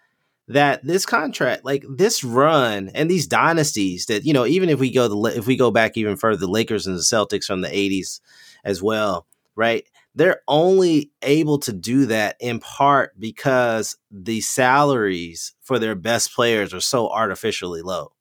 [0.47, 4.91] that this contract, like this run and these dynasties that, you know, even if we
[4.91, 7.69] go the if we go back even further, the Lakers and the Celtics from the
[7.69, 8.21] 80s
[8.63, 9.85] as well, right?
[10.13, 16.73] They're only able to do that in part because the salaries for their best players
[16.73, 18.11] are so artificially low.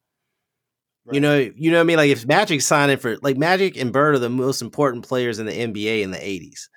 [1.10, 1.96] You know, you know what I mean?
[1.96, 5.46] Like if Magic signing for like Magic and Bird are the most important players in
[5.46, 6.68] the NBA in the 80s.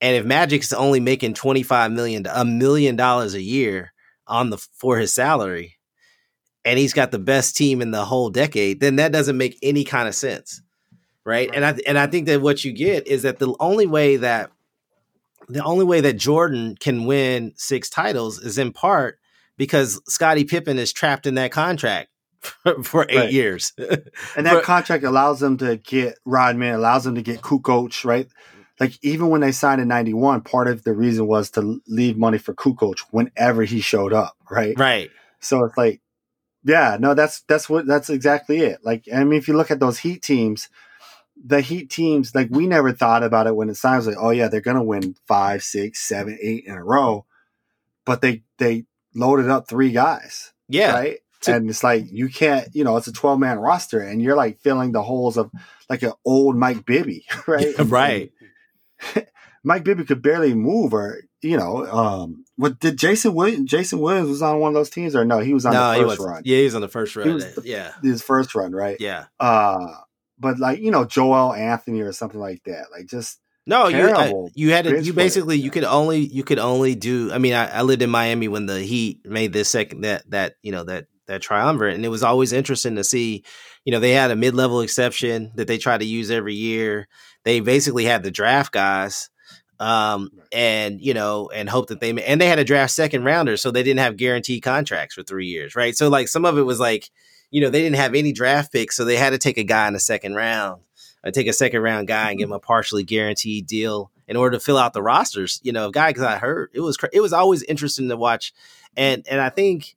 [0.00, 3.92] And if Magic's only making 25 million a million dollars a year
[4.26, 5.76] on the for his salary
[6.64, 9.84] and he's got the best team in the whole decade, then that doesn't make any
[9.84, 10.62] kind of sense.
[11.28, 11.50] Right?
[11.52, 14.50] And I and I think that what you get is that the only way that
[15.46, 19.18] the only way that Jordan can win six titles is in part
[19.58, 22.08] because Scottie Pippen is trapped in that contract
[22.40, 23.30] for, for eight Right.
[23.30, 23.74] years.
[24.36, 28.26] And that contract allows them to get Rodman, allows them to get Kukoc, right?
[28.80, 32.38] Like even when they signed in '91, part of the reason was to leave money
[32.38, 34.78] for Kukoc whenever he showed up, right?
[34.78, 35.10] right.
[35.40, 36.00] So it's like,
[36.64, 38.78] yeah, no, that's that's what that's exactly it.
[38.82, 40.70] Like, I mean, if you look at those Heat teams,
[41.44, 44.48] the Heat teams, like we never thought about it when it sounds like, oh yeah,
[44.48, 47.24] they're gonna win five, six, seven, eight in a row,
[48.04, 50.92] but they they loaded up three guys, Yeah.
[50.92, 51.18] right?
[51.42, 54.34] To- and it's like you can't, you know, it's a twelve man roster, and you're
[54.36, 55.50] like filling the holes of
[55.88, 57.74] like an old Mike Bibby, right?
[57.78, 58.32] right.
[59.64, 63.70] Mike Bibby could barely move, or you know, um, what did Jason Williams?
[63.70, 65.38] Jason Williams was on one of those teams, or no?
[65.38, 66.42] He was on No, the he first run.
[66.44, 67.34] Yeah, he was on the first run.
[67.34, 67.92] was the- yeah.
[68.02, 68.96] His first run, right?
[69.00, 69.26] Yeah.
[69.38, 69.94] Uh,
[70.38, 72.86] but like you know, Joel Anthony or something like that.
[72.92, 74.92] Like just No, you I, you had to.
[74.92, 75.26] bench You player.
[75.26, 77.32] basically you could only you could only do.
[77.32, 80.54] I mean, I, I lived in Miami when the Heat made this second that that
[80.62, 83.44] you know that that triumvirate, and it was always interesting to see.
[83.84, 87.08] You know, they had a mid level exception that they try to use every year.
[87.44, 89.30] They basically had the draft guys,
[89.80, 90.46] um, Right.
[90.52, 93.70] and you know, and hope that they and they had a draft second rounder, so
[93.70, 95.94] they didn't have guaranteed contracts for three years, right?
[95.96, 97.10] So like some of it was like,
[97.50, 99.86] you know, they didn't have any draft picks, so they had to take a guy
[99.86, 100.82] in the second round.
[101.24, 104.56] I take a second round guy and give him a partially guaranteed deal in order
[104.56, 105.60] to fill out the rosters.
[105.62, 108.52] You know, if guy got hurt, it was it was always interesting to watch,
[108.96, 109.96] and and I think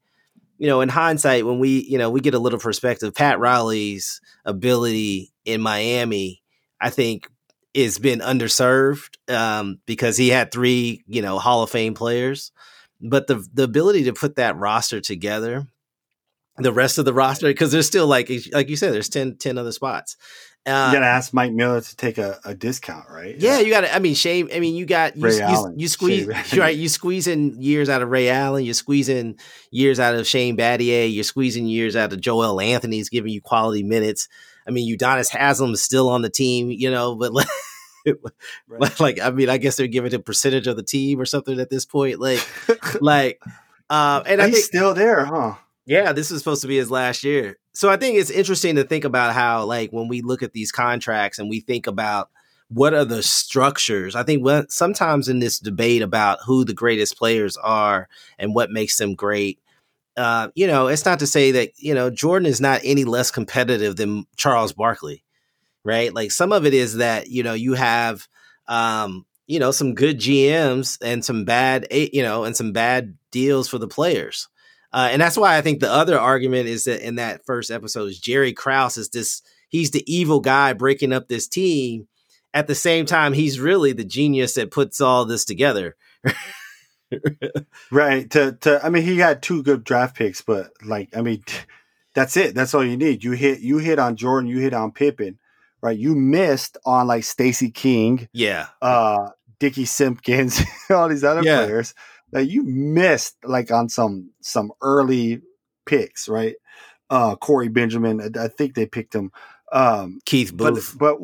[0.57, 4.21] you know in hindsight when we you know we get a little perspective, Pat Riley's
[4.45, 6.41] ability in Miami,
[6.79, 7.29] I think
[7.75, 12.51] has been underserved um, because he had three you know Hall of Fame players,
[12.99, 15.67] but the the ability to put that roster together.
[16.61, 19.57] The rest of the roster, because there's still like like you said, there's 10, 10
[19.57, 20.17] other spots.
[20.63, 23.35] Uh, you gotta ask Mike Miller to take a, a discount, right?
[23.39, 23.95] yeah, you got to.
[23.95, 24.41] I mean, Shea.
[24.55, 26.75] I mean, you got you, you, you squeeze right.
[26.77, 28.63] You squeeze in years out of Ray Allen.
[28.63, 29.39] You're squeezing
[29.71, 31.11] years out of Shane Battier.
[31.11, 34.29] You're squeezing years out of Joel Anthony's giving you quality minutes.
[34.67, 37.47] I mean, Udonis Haslem is still on the team, you know, but like,
[38.67, 38.99] Right.
[38.99, 41.71] like I mean, I guess they're giving a percentage of the team or something at
[41.71, 42.19] this point.
[42.19, 42.45] Like,
[43.01, 43.41] like,
[43.89, 45.55] um, and I He's think still there, huh?
[45.85, 47.57] Yeah, this is supposed to be his last year.
[47.73, 50.71] So I think it's interesting to think about how, like, when we look at these
[50.71, 52.29] contracts and we think about
[52.69, 57.17] what are the structures, I think when, sometimes in this debate about who the greatest
[57.17, 59.59] players are and what makes them great,
[60.17, 63.31] uh, you know, it's not to say that, you know, Jordan is not any less
[63.31, 65.23] competitive than Charles Barkley,
[65.83, 66.13] right?
[66.13, 68.27] Like, some of it is that, you know, you have,
[68.67, 73.17] um, you know, some good GMs and some bad, eh, you know, and some bad
[73.31, 74.47] deals for the players.
[74.93, 78.09] Uh, and that's why I think the other argument is that in that first episode
[78.09, 82.07] is Jerry Krause is this he's the evil guy breaking up this team.
[82.53, 85.95] At the same time, he's really the genius that puts all this together.
[87.91, 88.29] Right.
[88.31, 91.43] To to I mean he had two good draft picks, but like I mean
[92.15, 92.55] that's it.
[92.55, 93.23] That's all you need.
[93.23, 95.37] You hit you hit on Jordan, you hit on Pippen,
[95.81, 95.97] right?
[95.97, 98.67] You missed on like Stacy King, Yeah.
[98.81, 101.65] uh Dickey Simpkins, all these other Yeah.
[101.65, 101.93] players
[102.31, 105.41] that you missed like on some some early
[105.85, 106.55] picks, right?
[107.09, 109.31] Uh Corey Benjamin, I, I think they picked him.
[109.71, 110.95] Um Keith Booth.
[110.97, 111.17] but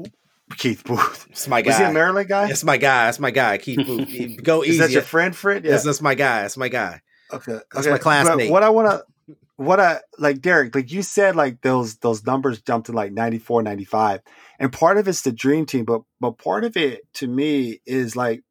[0.57, 1.27] Keith Booth.
[1.29, 1.71] It's my guy.
[1.71, 1.91] Is he a.
[1.91, 2.47] Maryland guy?
[2.47, 3.05] That's my guy.
[3.05, 3.57] That's my guy.
[3.57, 4.07] Keith Booth.
[4.43, 4.77] Go Is easy.
[4.79, 5.63] that your friend Fred?
[5.63, 6.43] That's, that's my guy.
[6.43, 7.01] That's my guy.
[7.33, 7.91] Okay, That's okay.
[7.91, 8.47] my classmate.
[8.47, 12.25] But what I want to, what I like, Derek, like you said, like those those
[12.25, 14.21] numbers jumped to like 94, 95.
[14.59, 18.15] and part of it's the dream team, but but part of it to me is
[18.15, 18.43] like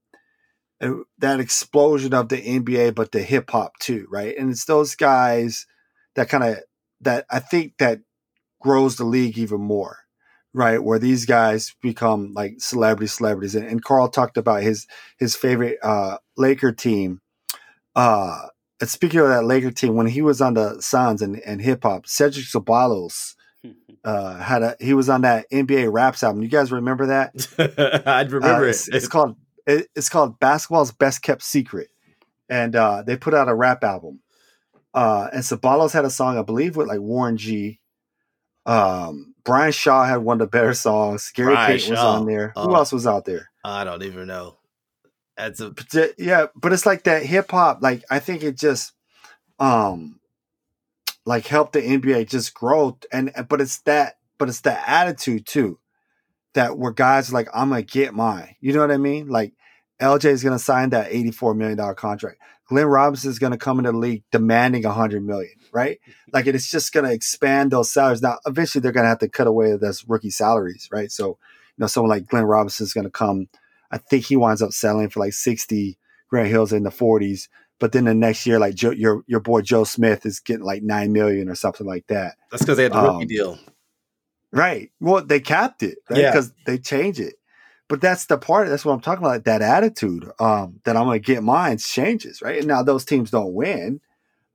[0.81, 4.37] uh, that explosion of the NBA, but the hip hop too, right?
[4.37, 5.67] And it's those guys
[6.15, 6.57] that kind of
[7.01, 8.01] that I think that
[8.61, 9.99] grows the league even more.
[10.55, 14.87] Right, where these guys become like celebrity celebrities, and, and Carl talked about his
[15.19, 17.21] his favorite uh, Laker team,
[17.95, 18.47] uh,
[18.81, 21.83] and speaking of that Laker team, when he was on the Suns and, and hip
[21.83, 23.35] hop, Cedric Ceballos
[24.05, 26.43] uh, had a he was on that NBA Raps album.
[26.43, 27.35] You guys remember that?
[28.07, 28.71] I'd remember Uh, it.
[28.71, 31.88] it's, it's called it, it's called Basketball's Best Kept Secret,
[32.48, 34.20] and uh, they put out a rap album.
[34.94, 37.81] Uh, and Ceballos had a song, I believe, with like Warren G.
[38.64, 41.31] Um, Brian Shaw had one of the better songs.
[41.35, 42.12] Gary Brian Payton was Shaw.
[42.20, 42.48] on there.
[42.57, 42.74] Who Oh.
[42.74, 43.48] else was out there?
[43.64, 44.57] I don't even know.
[45.37, 47.79] That's a But yeah, but it's like that hip hop.
[47.83, 48.92] Like I think it just,
[49.59, 50.18] um,
[51.26, 52.98] like helped the NBA just grow.
[53.12, 55.79] And but it's that, but it's that attitude too,
[56.57, 58.57] that where guys are like I'm gonna get mine.
[58.61, 59.29] You know what I mean?
[59.29, 59.55] Like
[60.01, 62.38] LJ is gonna sign that eighty four million dollar contract.
[62.69, 65.99] Glenn Robinson is gonna come into the league demanding a hundred million, right?
[66.33, 68.21] Like it's just gonna expand those salaries.
[68.23, 71.11] Now eventually they're gonna have to cut away those rookie salaries, right?
[71.11, 71.37] So you
[71.79, 73.49] know someone like Glenn Robinson is gonna come.
[73.90, 75.97] I think he winds up selling for like 60
[76.29, 77.49] Grant Hill's in the 40s.
[77.79, 80.83] But then the next year, like Joe, your your boy Joe Smith is getting like
[80.83, 82.37] nine million or something like that.
[82.51, 83.59] that's because they had the rookie Um, deal.
[84.57, 84.90] Right.
[85.01, 86.21] Well, they capped it, right?
[86.21, 86.31] Yeah.
[86.31, 87.35] Because they change it.
[87.88, 88.69] But that's the part.
[88.69, 89.45] That's what I'm talking about.
[89.45, 92.59] That attitude, um, that I'm gonna get mine changes, right?
[92.59, 94.01] And now those teams don't win,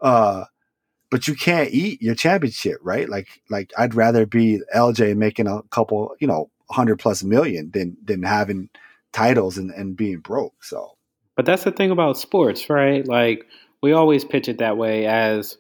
[0.01, 0.45] uh,
[1.09, 3.07] but you can't eat your championship, right?
[3.07, 7.95] Like, like I'd rather be LJ making a couple, you know, hundred plus million than
[8.03, 8.69] than having
[9.13, 10.63] titles and, and being broke.
[10.63, 10.97] So
[11.35, 13.05] But that's the thing about sports, right?
[13.05, 13.45] Like
[13.81, 15.57] we always pitch it that way as,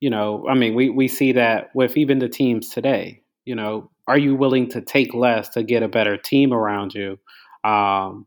[0.00, 3.20] you know, I mean, we, we see that with even the teams today.
[3.44, 7.18] You know, are you willing to take less to get a better team around you?
[7.62, 8.26] Um,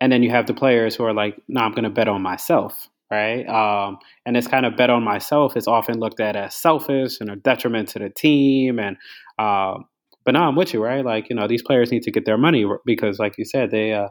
[0.00, 2.22] and then you have the players who are like, no, I'm going to bet on
[2.22, 3.44] myself, right?
[3.48, 7.30] Um, and it's kind of bet on myself is often looked at as selfish and
[7.30, 8.78] a detriment to the team.
[8.78, 8.96] And,
[9.38, 9.78] uh,
[10.24, 11.04] but now I'm with you, right?
[11.04, 13.92] Like, you know, these players need to get their money because, like you said, they,
[13.94, 14.08] uh,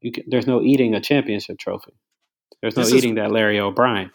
[0.00, 1.92] you can, there's no eating a championship trophy.
[2.62, 4.10] There's no This is- eating that Larry O'Brien.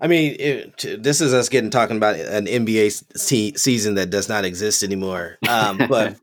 [0.00, 4.28] I mean, it, this is us getting talking about an NBA se- season that does
[4.28, 5.38] not exist anymore.
[5.48, 6.16] Um, but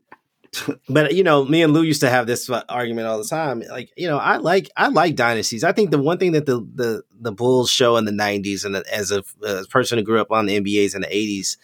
[0.88, 3.62] but you know, me and Lou used to have this argument all the time.
[3.70, 5.62] Like, you know, I like I like dynasties.
[5.62, 8.76] I think the one thing that the the the Bulls show in the '90s, and
[8.76, 11.56] as a, as a person who grew up on the NBA's in the '80s,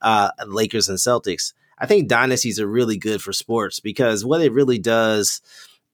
[0.00, 4.52] uh, Lakers and Celtics, I think dynasties are really good for sports because what it
[4.52, 5.42] really does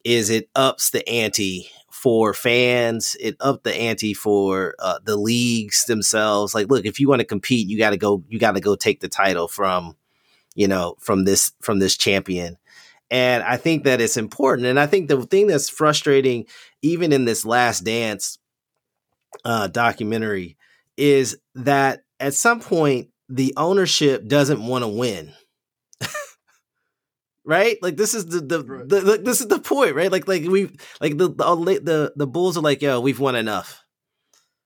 [0.05, 3.16] is it ups the ante for fans.
[3.18, 6.54] It upped the ante for uh, the leagues themselves.
[6.54, 8.22] Like, look, if you want to compete, you got to go.
[8.28, 9.96] You got to go take the title from,
[10.54, 12.59] you know, from this from this champion.
[13.11, 14.66] And I think that it's important.
[14.66, 16.44] And I think the thing that's frustrating,
[16.82, 18.38] even in this Last Dance
[19.44, 20.59] uh, documentary,
[20.98, 25.32] is that at some point the ownership doesn't want to win.
[27.48, 27.78] Right?
[27.80, 28.88] Like this is the the, Right.
[28.88, 30.11] the, the- this is the point, right?
[30.11, 33.85] Like like we like the the the, the Bulls are like, yo, we've won enough.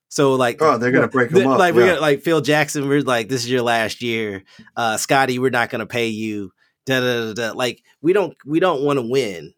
[0.08, 1.88] So like, Oh, they're gonna break 'em the- up, Like we're yeah.
[1.90, 2.88] gonna like Phil Jackson.
[2.88, 4.44] We're like, this is your last year,
[4.76, 5.38] uh, Scottie.
[5.38, 6.52] We're not gonna pay you.
[6.86, 7.52] Da, da, da, da.
[7.52, 9.52] Like we don't we don't want to win.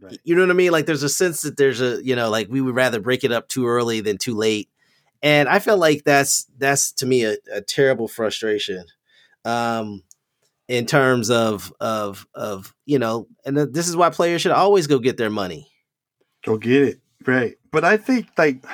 [0.00, 0.16] Right.
[0.22, 0.70] You know what I mean?
[0.70, 3.32] Like there's a sense that there's a you know like we would rather break it
[3.32, 4.68] up too early than too late,
[5.20, 8.84] and I feel like that's that's to me a, a terrible frustration.
[9.44, 10.04] Um,
[10.68, 14.98] in terms of of of you know, and this is why players should always go
[14.98, 15.68] get their money.
[16.44, 17.00] Go get it.
[17.26, 17.56] Right.
[17.72, 18.64] But I think like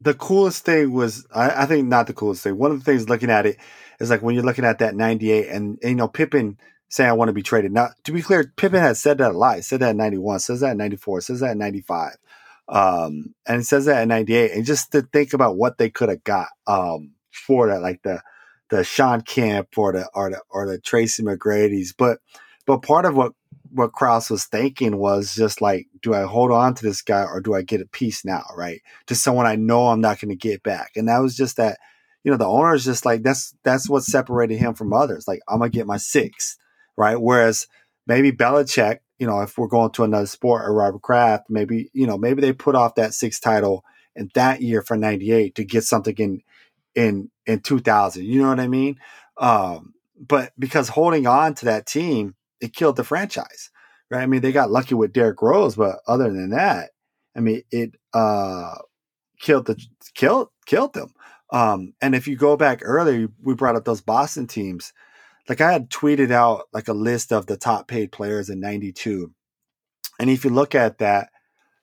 [0.00, 2.56] the coolest thing was I, I think not the coolest thing.
[2.56, 3.58] One of the things looking at it
[4.00, 7.14] is like when you're looking at that 98 and, and, you know Pippen saying I
[7.14, 7.72] want to be traded.
[7.72, 9.56] Now to be clear, Pippen has said that a lot.
[9.56, 12.16] He said that in 91, says that in 94, says that in 95.
[12.68, 14.52] Um, and says that in 98.
[14.52, 18.22] And just to think about what they could have got um for that, like the
[18.72, 21.92] the Shawn Kemp or the or the or the Tracy McGrady's.
[21.92, 22.20] But
[22.64, 23.32] but part of what
[23.70, 27.40] what Krause was thinking was just like, do I hold on to this guy or
[27.40, 28.80] do I get a piece now, right?
[29.06, 30.92] To someone I know I'm not going to get back.
[30.96, 31.78] And that was just that,
[32.24, 35.26] you know, the owner's just like, that's, that's what separated him from others.
[35.26, 36.58] Like, I'm going to get my sixth,
[36.98, 37.18] right?
[37.18, 37.66] Whereas
[38.06, 42.06] maybe Belichick, you know, if we're going to another sport or Robert Kraft, maybe, you
[42.06, 45.84] know, maybe they put off that sixth title in that year for 98 to get
[45.84, 46.42] something in,
[46.94, 48.24] in, in 2000.
[48.24, 48.96] You know what I mean?
[49.38, 53.70] Um, but because holding on to that team, it killed the franchise,
[54.10, 54.22] right?
[54.22, 56.90] I mean, they got lucky with Derrick Rose, but other than that,
[57.36, 58.76] I mean, it uh,
[59.40, 59.84] killed the
[60.14, 61.12] killed killed them.
[61.50, 64.92] Um, and if you go back earlier, we brought up those Boston teams.
[65.48, 69.32] Like I had tweeted out like a list of the top paid players in '92,
[70.20, 71.30] and if you look at that,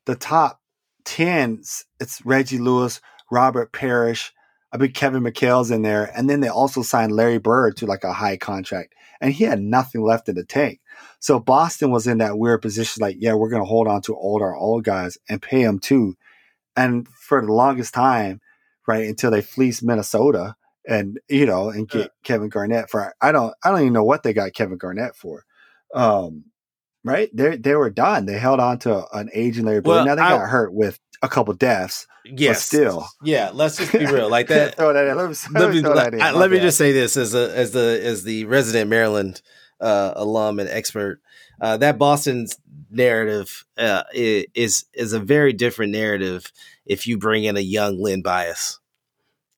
[0.06, 0.62] the top
[1.04, 4.34] tens, it's Reggie Lewis, Robert Parish.
[4.72, 8.04] I think Kevin McHale's in there, and then they also signed Larry Bird to like
[8.04, 10.80] a high contract and he had nothing left in the tank.
[11.20, 14.14] So Boston was in that weird position, like, yeah, we're going to hold on to
[14.14, 16.16] all our old guys and pay them too.
[16.76, 18.40] and for the longest time,
[18.88, 20.56] right until they fleece Minnesota
[20.88, 24.24] and you know and get Kevin Garnett for I don't I don't even know what
[24.24, 25.44] they got Kevin Garnett for.
[25.94, 26.46] Um,
[27.04, 27.30] right?
[27.34, 28.26] They they were done.
[28.26, 29.90] They held on to an aging Larry Bird.
[29.90, 32.08] Well, now they I- got hurt with a couple deaths.
[32.26, 33.08] Yes, still.
[33.24, 33.50] yeah.
[33.54, 34.76] Let's just be real, like that.
[34.76, 35.18] throw that in.
[35.18, 36.22] Let me, let me me, throw that in.
[36.22, 39.42] I- let me just say this as a as the as the resident Maryland
[39.82, 41.22] uh, alum and expert.
[41.62, 42.58] Uh, that Boston's
[42.92, 46.52] narrative uh, is is a very different narrative
[46.86, 48.80] if you bring in a young Len Bias,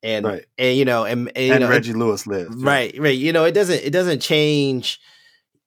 [0.01, 0.45] and Right.
[0.57, 2.55] and you know and, and, you and know Reggie Lewis lived.
[2.64, 4.99] right right you know it doesn't it doesn't change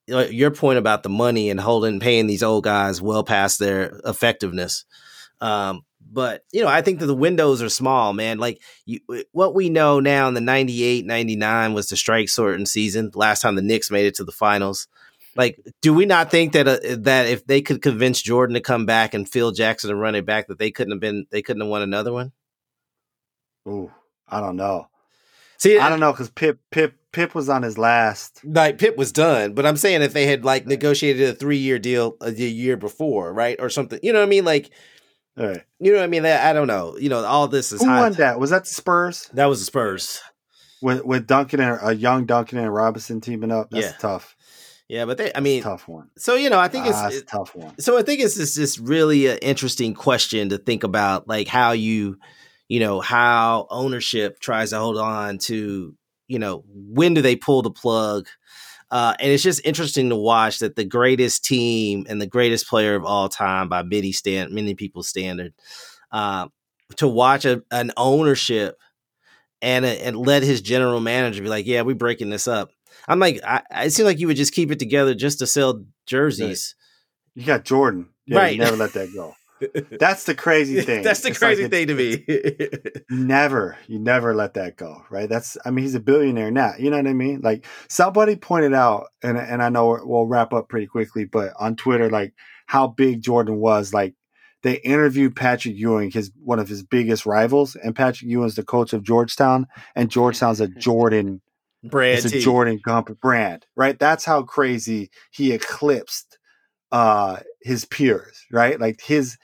[0.07, 4.85] your point about the money and holding paying these old guys well past their effectiveness
[5.45, 9.01] um but you know i think that the windows are small man like you,
[9.33, 13.55] what we know now in the 98 99 was the strike sorting season last time
[13.55, 14.89] the Knicks made it to the finals
[15.37, 18.87] like do we not think that uh, that if they could convince jordan to come
[18.87, 21.63] back and phil jackson to run it back that they couldn't have been they couldn't
[21.63, 22.33] have won another one
[23.67, 23.91] Ooh,
[24.29, 24.89] I don't know.
[25.59, 28.41] see I don't know because Pip Pip Pip was on his last.
[28.45, 31.79] like Pip was done, but I'm saying if they had like negotiated a three year
[31.79, 34.45] deal a y- year before, right, or something, you know what I mean?
[34.45, 34.71] Like,
[35.39, 35.63] All right.
[35.81, 36.25] you know what I mean?
[36.25, 36.97] I don't know.
[36.99, 38.01] You know, all this is Who hot.
[38.03, 38.39] won that?
[38.39, 40.21] Was that the Spurs That was the Spurs.
[40.81, 43.71] with with Duncan and a young Duncan and Robinson teaming up?
[43.71, 43.93] That's Yeah.
[43.99, 44.37] tough.
[44.89, 45.33] Yeah, but they.
[45.35, 46.11] I mean, tough one.
[46.19, 46.97] so you know, I think it's.
[46.97, 47.79] ah, that's it- a tough one.
[47.81, 51.73] so I think it's just this really an interesting question to think about, like how
[51.73, 52.19] you,
[52.69, 55.95] you know, how ownership tries to hold on to,
[56.29, 58.29] you know, when do they pull the plug?
[58.95, 62.95] Uh, and it's just interesting to watch that the greatest team and the greatest player
[62.95, 65.53] of all time by many stand many people's standard,
[66.13, 66.47] uh,
[66.95, 68.79] to watch a, an ownership
[69.61, 72.71] and a, and let his general manager be like, yeah, we're breaking this up.
[73.09, 75.85] I'm like, I, I seem like you would just keep it together just to sell
[76.07, 76.77] jerseys.
[77.35, 78.11] You got Jordan.
[78.27, 78.53] Yeah, Right.
[78.53, 79.35] You never let that go.
[79.99, 81.03] That's the crazy thing.
[81.03, 82.25] That's the It's crazy it's- thing to me.
[83.11, 85.29] Never, you never let that go, right?
[85.29, 86.73] That's, I mean, he's a billionaire now.
[86.79, 87.41] You know what I mean?
[87.43, 91.77] Like somebody pointed out, and and I know we'll wrap up pretty quickly, but on
[91.77, 92.35] Twitter, like
[92.67, 93.93] how big Jordan was.
[93.93, 94.15] Like
[94.63, 98.93] they interviewed Patrick Ewing, his one of his biggest rivals, and Patrick Ewing's the coach
[98.93, 101.41] of Georgetown, and Georgetown's a Jordan,
[101.83, 102.41] Brand it's a T.
[102.41, 103.99] Jordan comp- brand, right?
[103.99, 106.39] That's how crazy he eclipsed
[106.93, 108.79] uh his peers, right?
[108.81, 109.37] Like his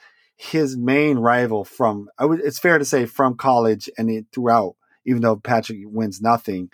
[0.43, 4.75] his main rival from I would it's fair to say from college and it, throughout,
[5.05, 6.69] even though Patrick wins nothing,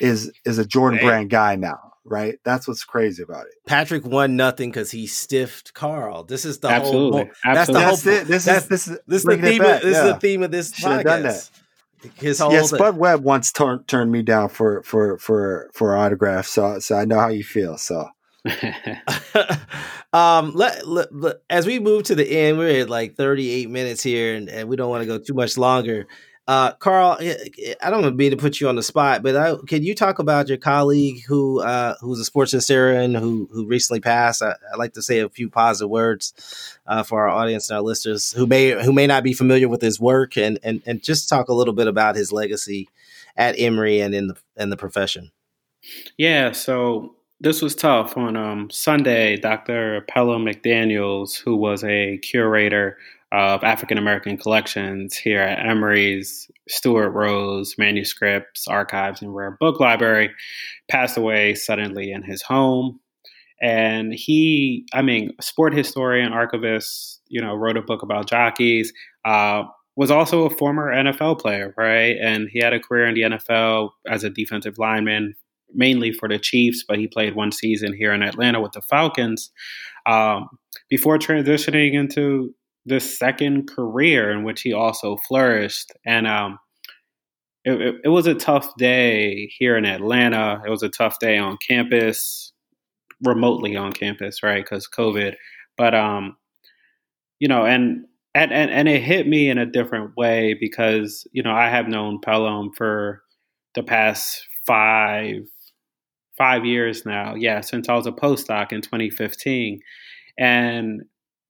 [0.00, 1.06] is is a Jordan Hey.
[1.06, 2.38] brand guy now, right?
[2.44, 3.52] That's what's crazy about it.
[3.66, 6.24] Patrick won nothing because he stiffed Carl.
[6.24, 7.24] This is the Absolutely.
[7.24, 7.30] whole.
[7.54, 7.82] That's the Absolutely.
[7.82, 7.90] whole.
[7.90, 8.26] That's it.
[8.28, 9.62] This that's- is this is This is the theme.
[9.62, 10.06] Of, this yeah.
[10.06, 11.50] is the theme of this Should have done podcast.
[12.16, 12.52] His whole.
[12.52, 12.62] Yeah.
[12.62, 16.96] Spud Webb once tur- turned me down for for for for an autograph, so so
[16.96, 17.78] I know how you feel.
[17.78, 18.08] So
[20.12, 24.02] um, let, let- let- as we move to the end, we're at like 38 minutes
[24.02, 26.06] here, and, and we don't want to go too much longer.
[26.48, 27.36] Uh, Carl, I
[27.80, 29.94] I don't mean to be to put you on the spot, but I, can you
[29.94, 34.42] talk about your colleague who uh, who's a sports historian who who recently passed?
[34.42, 37.82] I, I'd like to say a few positive words uh, for our audience and our
[37.82, 41.28] listeners who may who may not be familiar with his work, and and and just
[41.28, 42.88] talk a little bit about his legacy
[43.36, 45.30] at Emory and in the in the profession.
[46.18, 48.16] Yeah, so this was tough.
[48.16, 50.04] On um, Sunday, Dr.
[50.10, 52.98] Pellom McDaniels, who was a curator
[53.32, 60.30] of African American collections here at Emory's Stuart Rose Manuscripts, Archives, and Rare Book Library,
[60.88, 63.00] passed away suddenly in his home.
[63.62, 68.92] And he, I mean, sport historian, archivist, you know, wrote a book about jockeys.
[69.24, 69.64] Uh,
[69.96, 72.16] was also a former NFL player, right?
[72.20, 75.34] And he had a career in the NFL as a defensive lineman,
[75.74, 79.50] mainly for the Chiefs, but he played one season here in Atlanta with the Falcons
[80.06, 80.48] um,
[80.88, 82.54] before transitioning into
[82.86, 85.92] this second career in which he also flourished.
[86.04, 86.58] And um,
[87.64, 90.62] it, it, it was a tough day here in Atlanta.
[90.66, 92.52] It was a tough day on campus,
[93.22, 94.64] remotely on campus, right?
[94.64, 95.34] Because COVID.
[95.76, 96.36] But um,
[97.38, 101.42] you know, and and, and and it hit me in a different way because you
[101.42, 103.22] know I have known Pellom for
[103.74, 105.42] the past five
[106.40, 107.34] five years now.
[107.34, 109.78] Yeah, since I was a postdoc in 2015,
[110.38, 111.02] and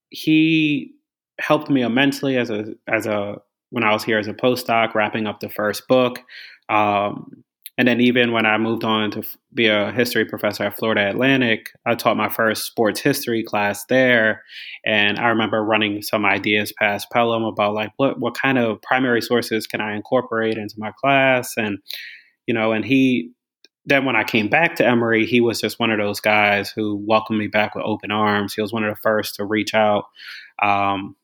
[0.09, 0.91] he
[1.39, 3.37] helped me immensely as a as a
[3.69, 6.19] when I was here as a postdoc, wrapping up the first book.
[6.67, 7.43] Um,
[7.77, 9.23] and then even when I moved on to
[9.53, 14.43] be a history professor at Florida Atlantic, I taught my first sports history class there.
[14.85, 19.21] And I remember running some ideas past Pellom about like what what kind of primary
[19.21, 21.77] sources can I incorporate into my class, and
[22.45, 23.31] you know, and he
[23.85, 27.03] then when I came back to Emory, he was just one of those guys who
[27.07, 28.53] welcomed me back with open arms.
[28.53, 30.05] He was one of the first to reach out.
[30.61, 31.15] Um,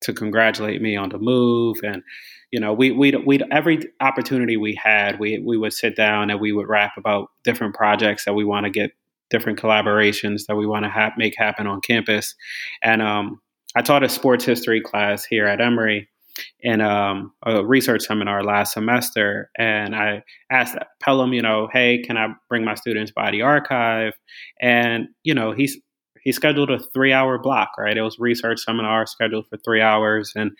[0.00, 2.02] to congratulate me on the move and
[2.50, 6.40] you know we we we every opportunity we had we we would sit down and
[6.40, 8.92] we would rap about different projects that we want to get
[9.30, 12.34] different collaborations that we want to ha- make happen on campus
[12.82, 13.40] and um,
[13.76, 16.08] I taught a sports history class here at Emory
[16.60, 22.16] in um, a research seminar last semester, and I asked Pellom, you know, hey, can
[22.16, 24.14] I bring my students by the archive?
[24.60, 25.76] And you know, he's
[26.22, 27.96] he scheduled a three hour block, right?
[27.96, 30.52] It was research seminar scheduled for three hours, and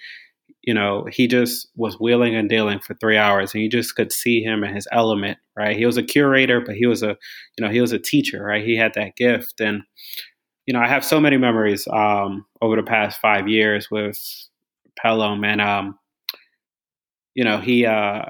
[0.63, 4.13] you know, he just was wheeling and dealing for three hours, and you just could
[4.13, 5.77] see him in his element, right?
[5.77, 7.17] He was a curator, but he was a,
[7.57, 8.65] you know, he was a teacher, right?
[8.65, 9.83] He had that gift, and
[10.67, 14.19] you know, I have so many memories um, over the past five years with
[15.03, 15.99] Pellom, and um,
[17.35, 18.23] you know, he uh,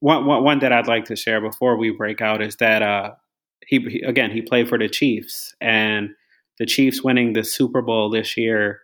[0.00, 3.12] one, one one that I'd like to share before we break out is that uh,
[3.66, 6.10] he, he again he played for the Chiefs, and
[6.58, 8.80] the Chiefs winning the Super Bowl this year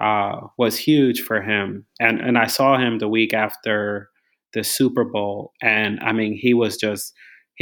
[0.00, 4.08] uh, was huge for him, and and I saw him the week after
[4.54, 7.12] the Super Bowl, and I mean, he was just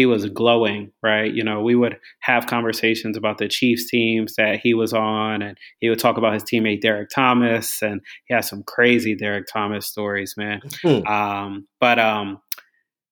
[0.01, 1.31] he was glowing, right?
[1.31, 5.59] You know, we would have conversations about the Chiefs teams that he was on, and
[5.79, 9.87] he would talk about his teammate Derrick Thomas, and he has some crazy Derrick Thomas
[9.87, 10.63] stories, man.
[10.81, 11.07] Hmm.
[11.07, 12.41] Um, but um,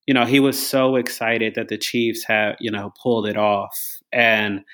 [0.07, 3.79] you know, he was so excited that the Chiefs had, you know, pulled it off,
[4.11, 4.65] and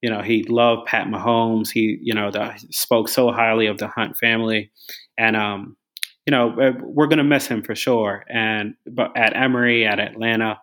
[0.00, 1.70] you know, he loved Pat Mahomes.
[1.70, 4.70] He, you know, the, spoke so highly of the Hunt family,
[5.18, 5.76] and um,
[6.24, 8.24] you know, we're gonna miss him for sure.
[8.30, 10.58] And but at Emory, at Atlanta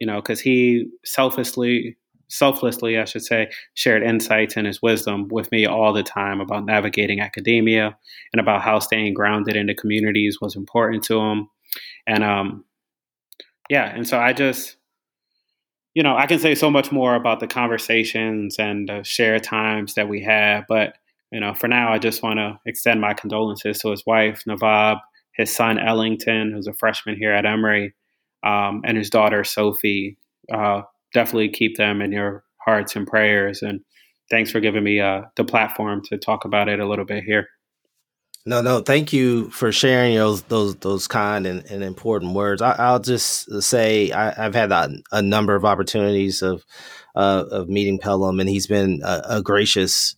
[0.00, 1.96] you know, because he selflessly,
[2.28, 6.64] selflessly, I should say, shared insights and his wisdom with me all the time about
[6.64, 7.96] navigating academia
[8.32, 11.48] and about how staying grounded in the communities was important to him.
[12.06, 12.64] And um,
[13.68, 14.76] yeah, and so I just,
[15.94, 19.94] you know, I can say so much more about the conversations and the shared times
[19.94, 20.94] that we had, but
[21.32, 24.98] you know, for now, I just want to extend my condolences to his wife, Navab,
[25.32, 27.94] his son, Ellington, who's a freshman here at Emory,
[28.42, 30.16] um, and his daughter Sophie.
[30.52, 30.82] Uh,
[31.12, 33.62] definitely keep them in your hearts and prayers.
[33.62, 33.80] And
[34.30, 37.48] thanks for giving me uh, the platform to talk about it a little bit here.
[38.46, 42.62] No, no, thank you for sharing those those those kind and, and important words.
[42.62, 46.64] I, will just say I, have had a, a, number of opportunities of
[47.14, 50.16] uh, of meeting Pellom, and he's been a, a gracious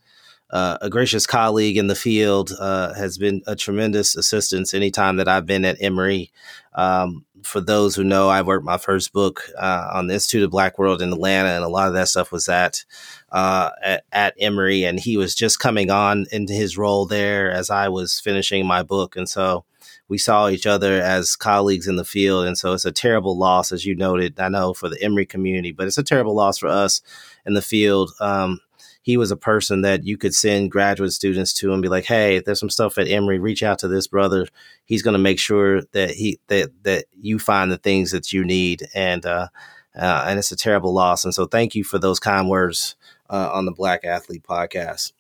[0.53, 5.29] uh, a gracious colleague in the field, uh, has been a tremendous assistance anytime that
[5.29, 6.31] I've been at Emory.
[6.75, 10.51] Um, for those who know, I worked my first book uh, on the Institute of
[10.51, 12.85] Black World in Atlanta, and a lot of that stuff was at,
[13.33, 17.71] uh, at, at Emory, and he was just coming on into his role there as
[17.71, 19.65] I was finishing my book, and so
[20.09, 23.73] we saw each other as colleagues in the field, and so it's a terrible loss,
[23.73, 24.39] as you noted.
[24.39, 27.01] I know for the Emory community, but it's a terrible loss for us
[27.47, 28.13] in the field.
[28.21, 28.61] Um,
[29.03, 32.41] he was a person that you could send graduate students to and be like, "Hey,
[32.41, 33.39] there's some stuff at Emory.
[33.39, 34.47] Reach out to this brother.
[34.85, 38.45] He's going to make sure that he that that you find the things that you
[38.45, 39.49] need." And uh,
[39.97, 41.25] uh, and it's a terrible loss.
[41.25, 42.95] And so, thank you for those kind words
[43.29, 45.13] uh, on the Black Athlete podcast.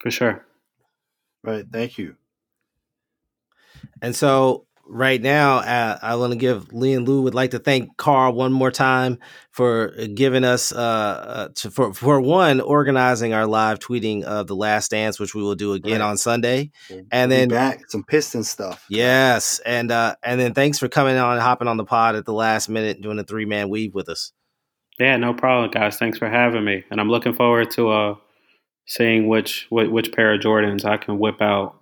[0.00, 0.44] For sure.
[1.42, 1.66] Right.
[1.70, 2.16] Thank you.
[4.00, 7.58] And so right now, uh, I want to give Lee and Lou would like to
[7.58, 9.18] thank Carl one more time
[9.50, 14.56] for giving us, uh, uh, to, for for one, organizing our live tweeting of the
[14.56, 16.06] Last Dance, which we will do again right.
[16.06, 18.84] on Sunday, we'll and then back some Piston stuff.
[18.88, 22.32] Yes, and uh, and then thanks for coming on, hopping on the pod at the
[22.32, 24.32] last minute, doing a three man weave with us.
[24.98, 25.98] Yeah, no problem, guys.
[25.98, 28.14] Thanks for having me, and I'm looking forward to uh
[28.86, 31.80] seeing which which, which pair of Jordans I can whip out.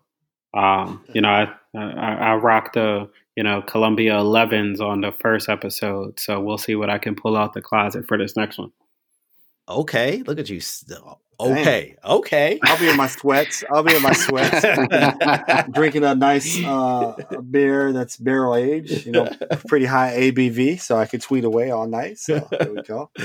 [0.54, 5.12] Um, you know, I uh, I, I rocked the you know Columbia 11s on the
[5.12, 8.58] first episode, so we'll see what I can pull out the closet for this next
[8.58, 8.72] one.
[9.68, 10.60] Okay, look at you.
[11.40, 12.12] Okay, Dang.
[12.12, 12.60] okay.
[12.62, 13.64] I'll be in my sweats.
[13.72, 14.64] I'll be in my sweats,
[15.72, 17.14] drinking a nice uh,
[17.50, 19.06] beer that's barrel aged.
[19.06, 19.28] You know,
[19.66, 22.18] pretty high ABV, so I could tweet away all night.
[22.18, 23.10] So there we go.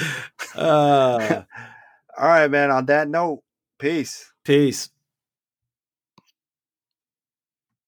[0.55, 1.43] Uh,
[2.17, 2.71] all right, man.
[2.71, 3.43] On that note,
[3.77, 4.31] peace.
[4.43, 4.89] Peace.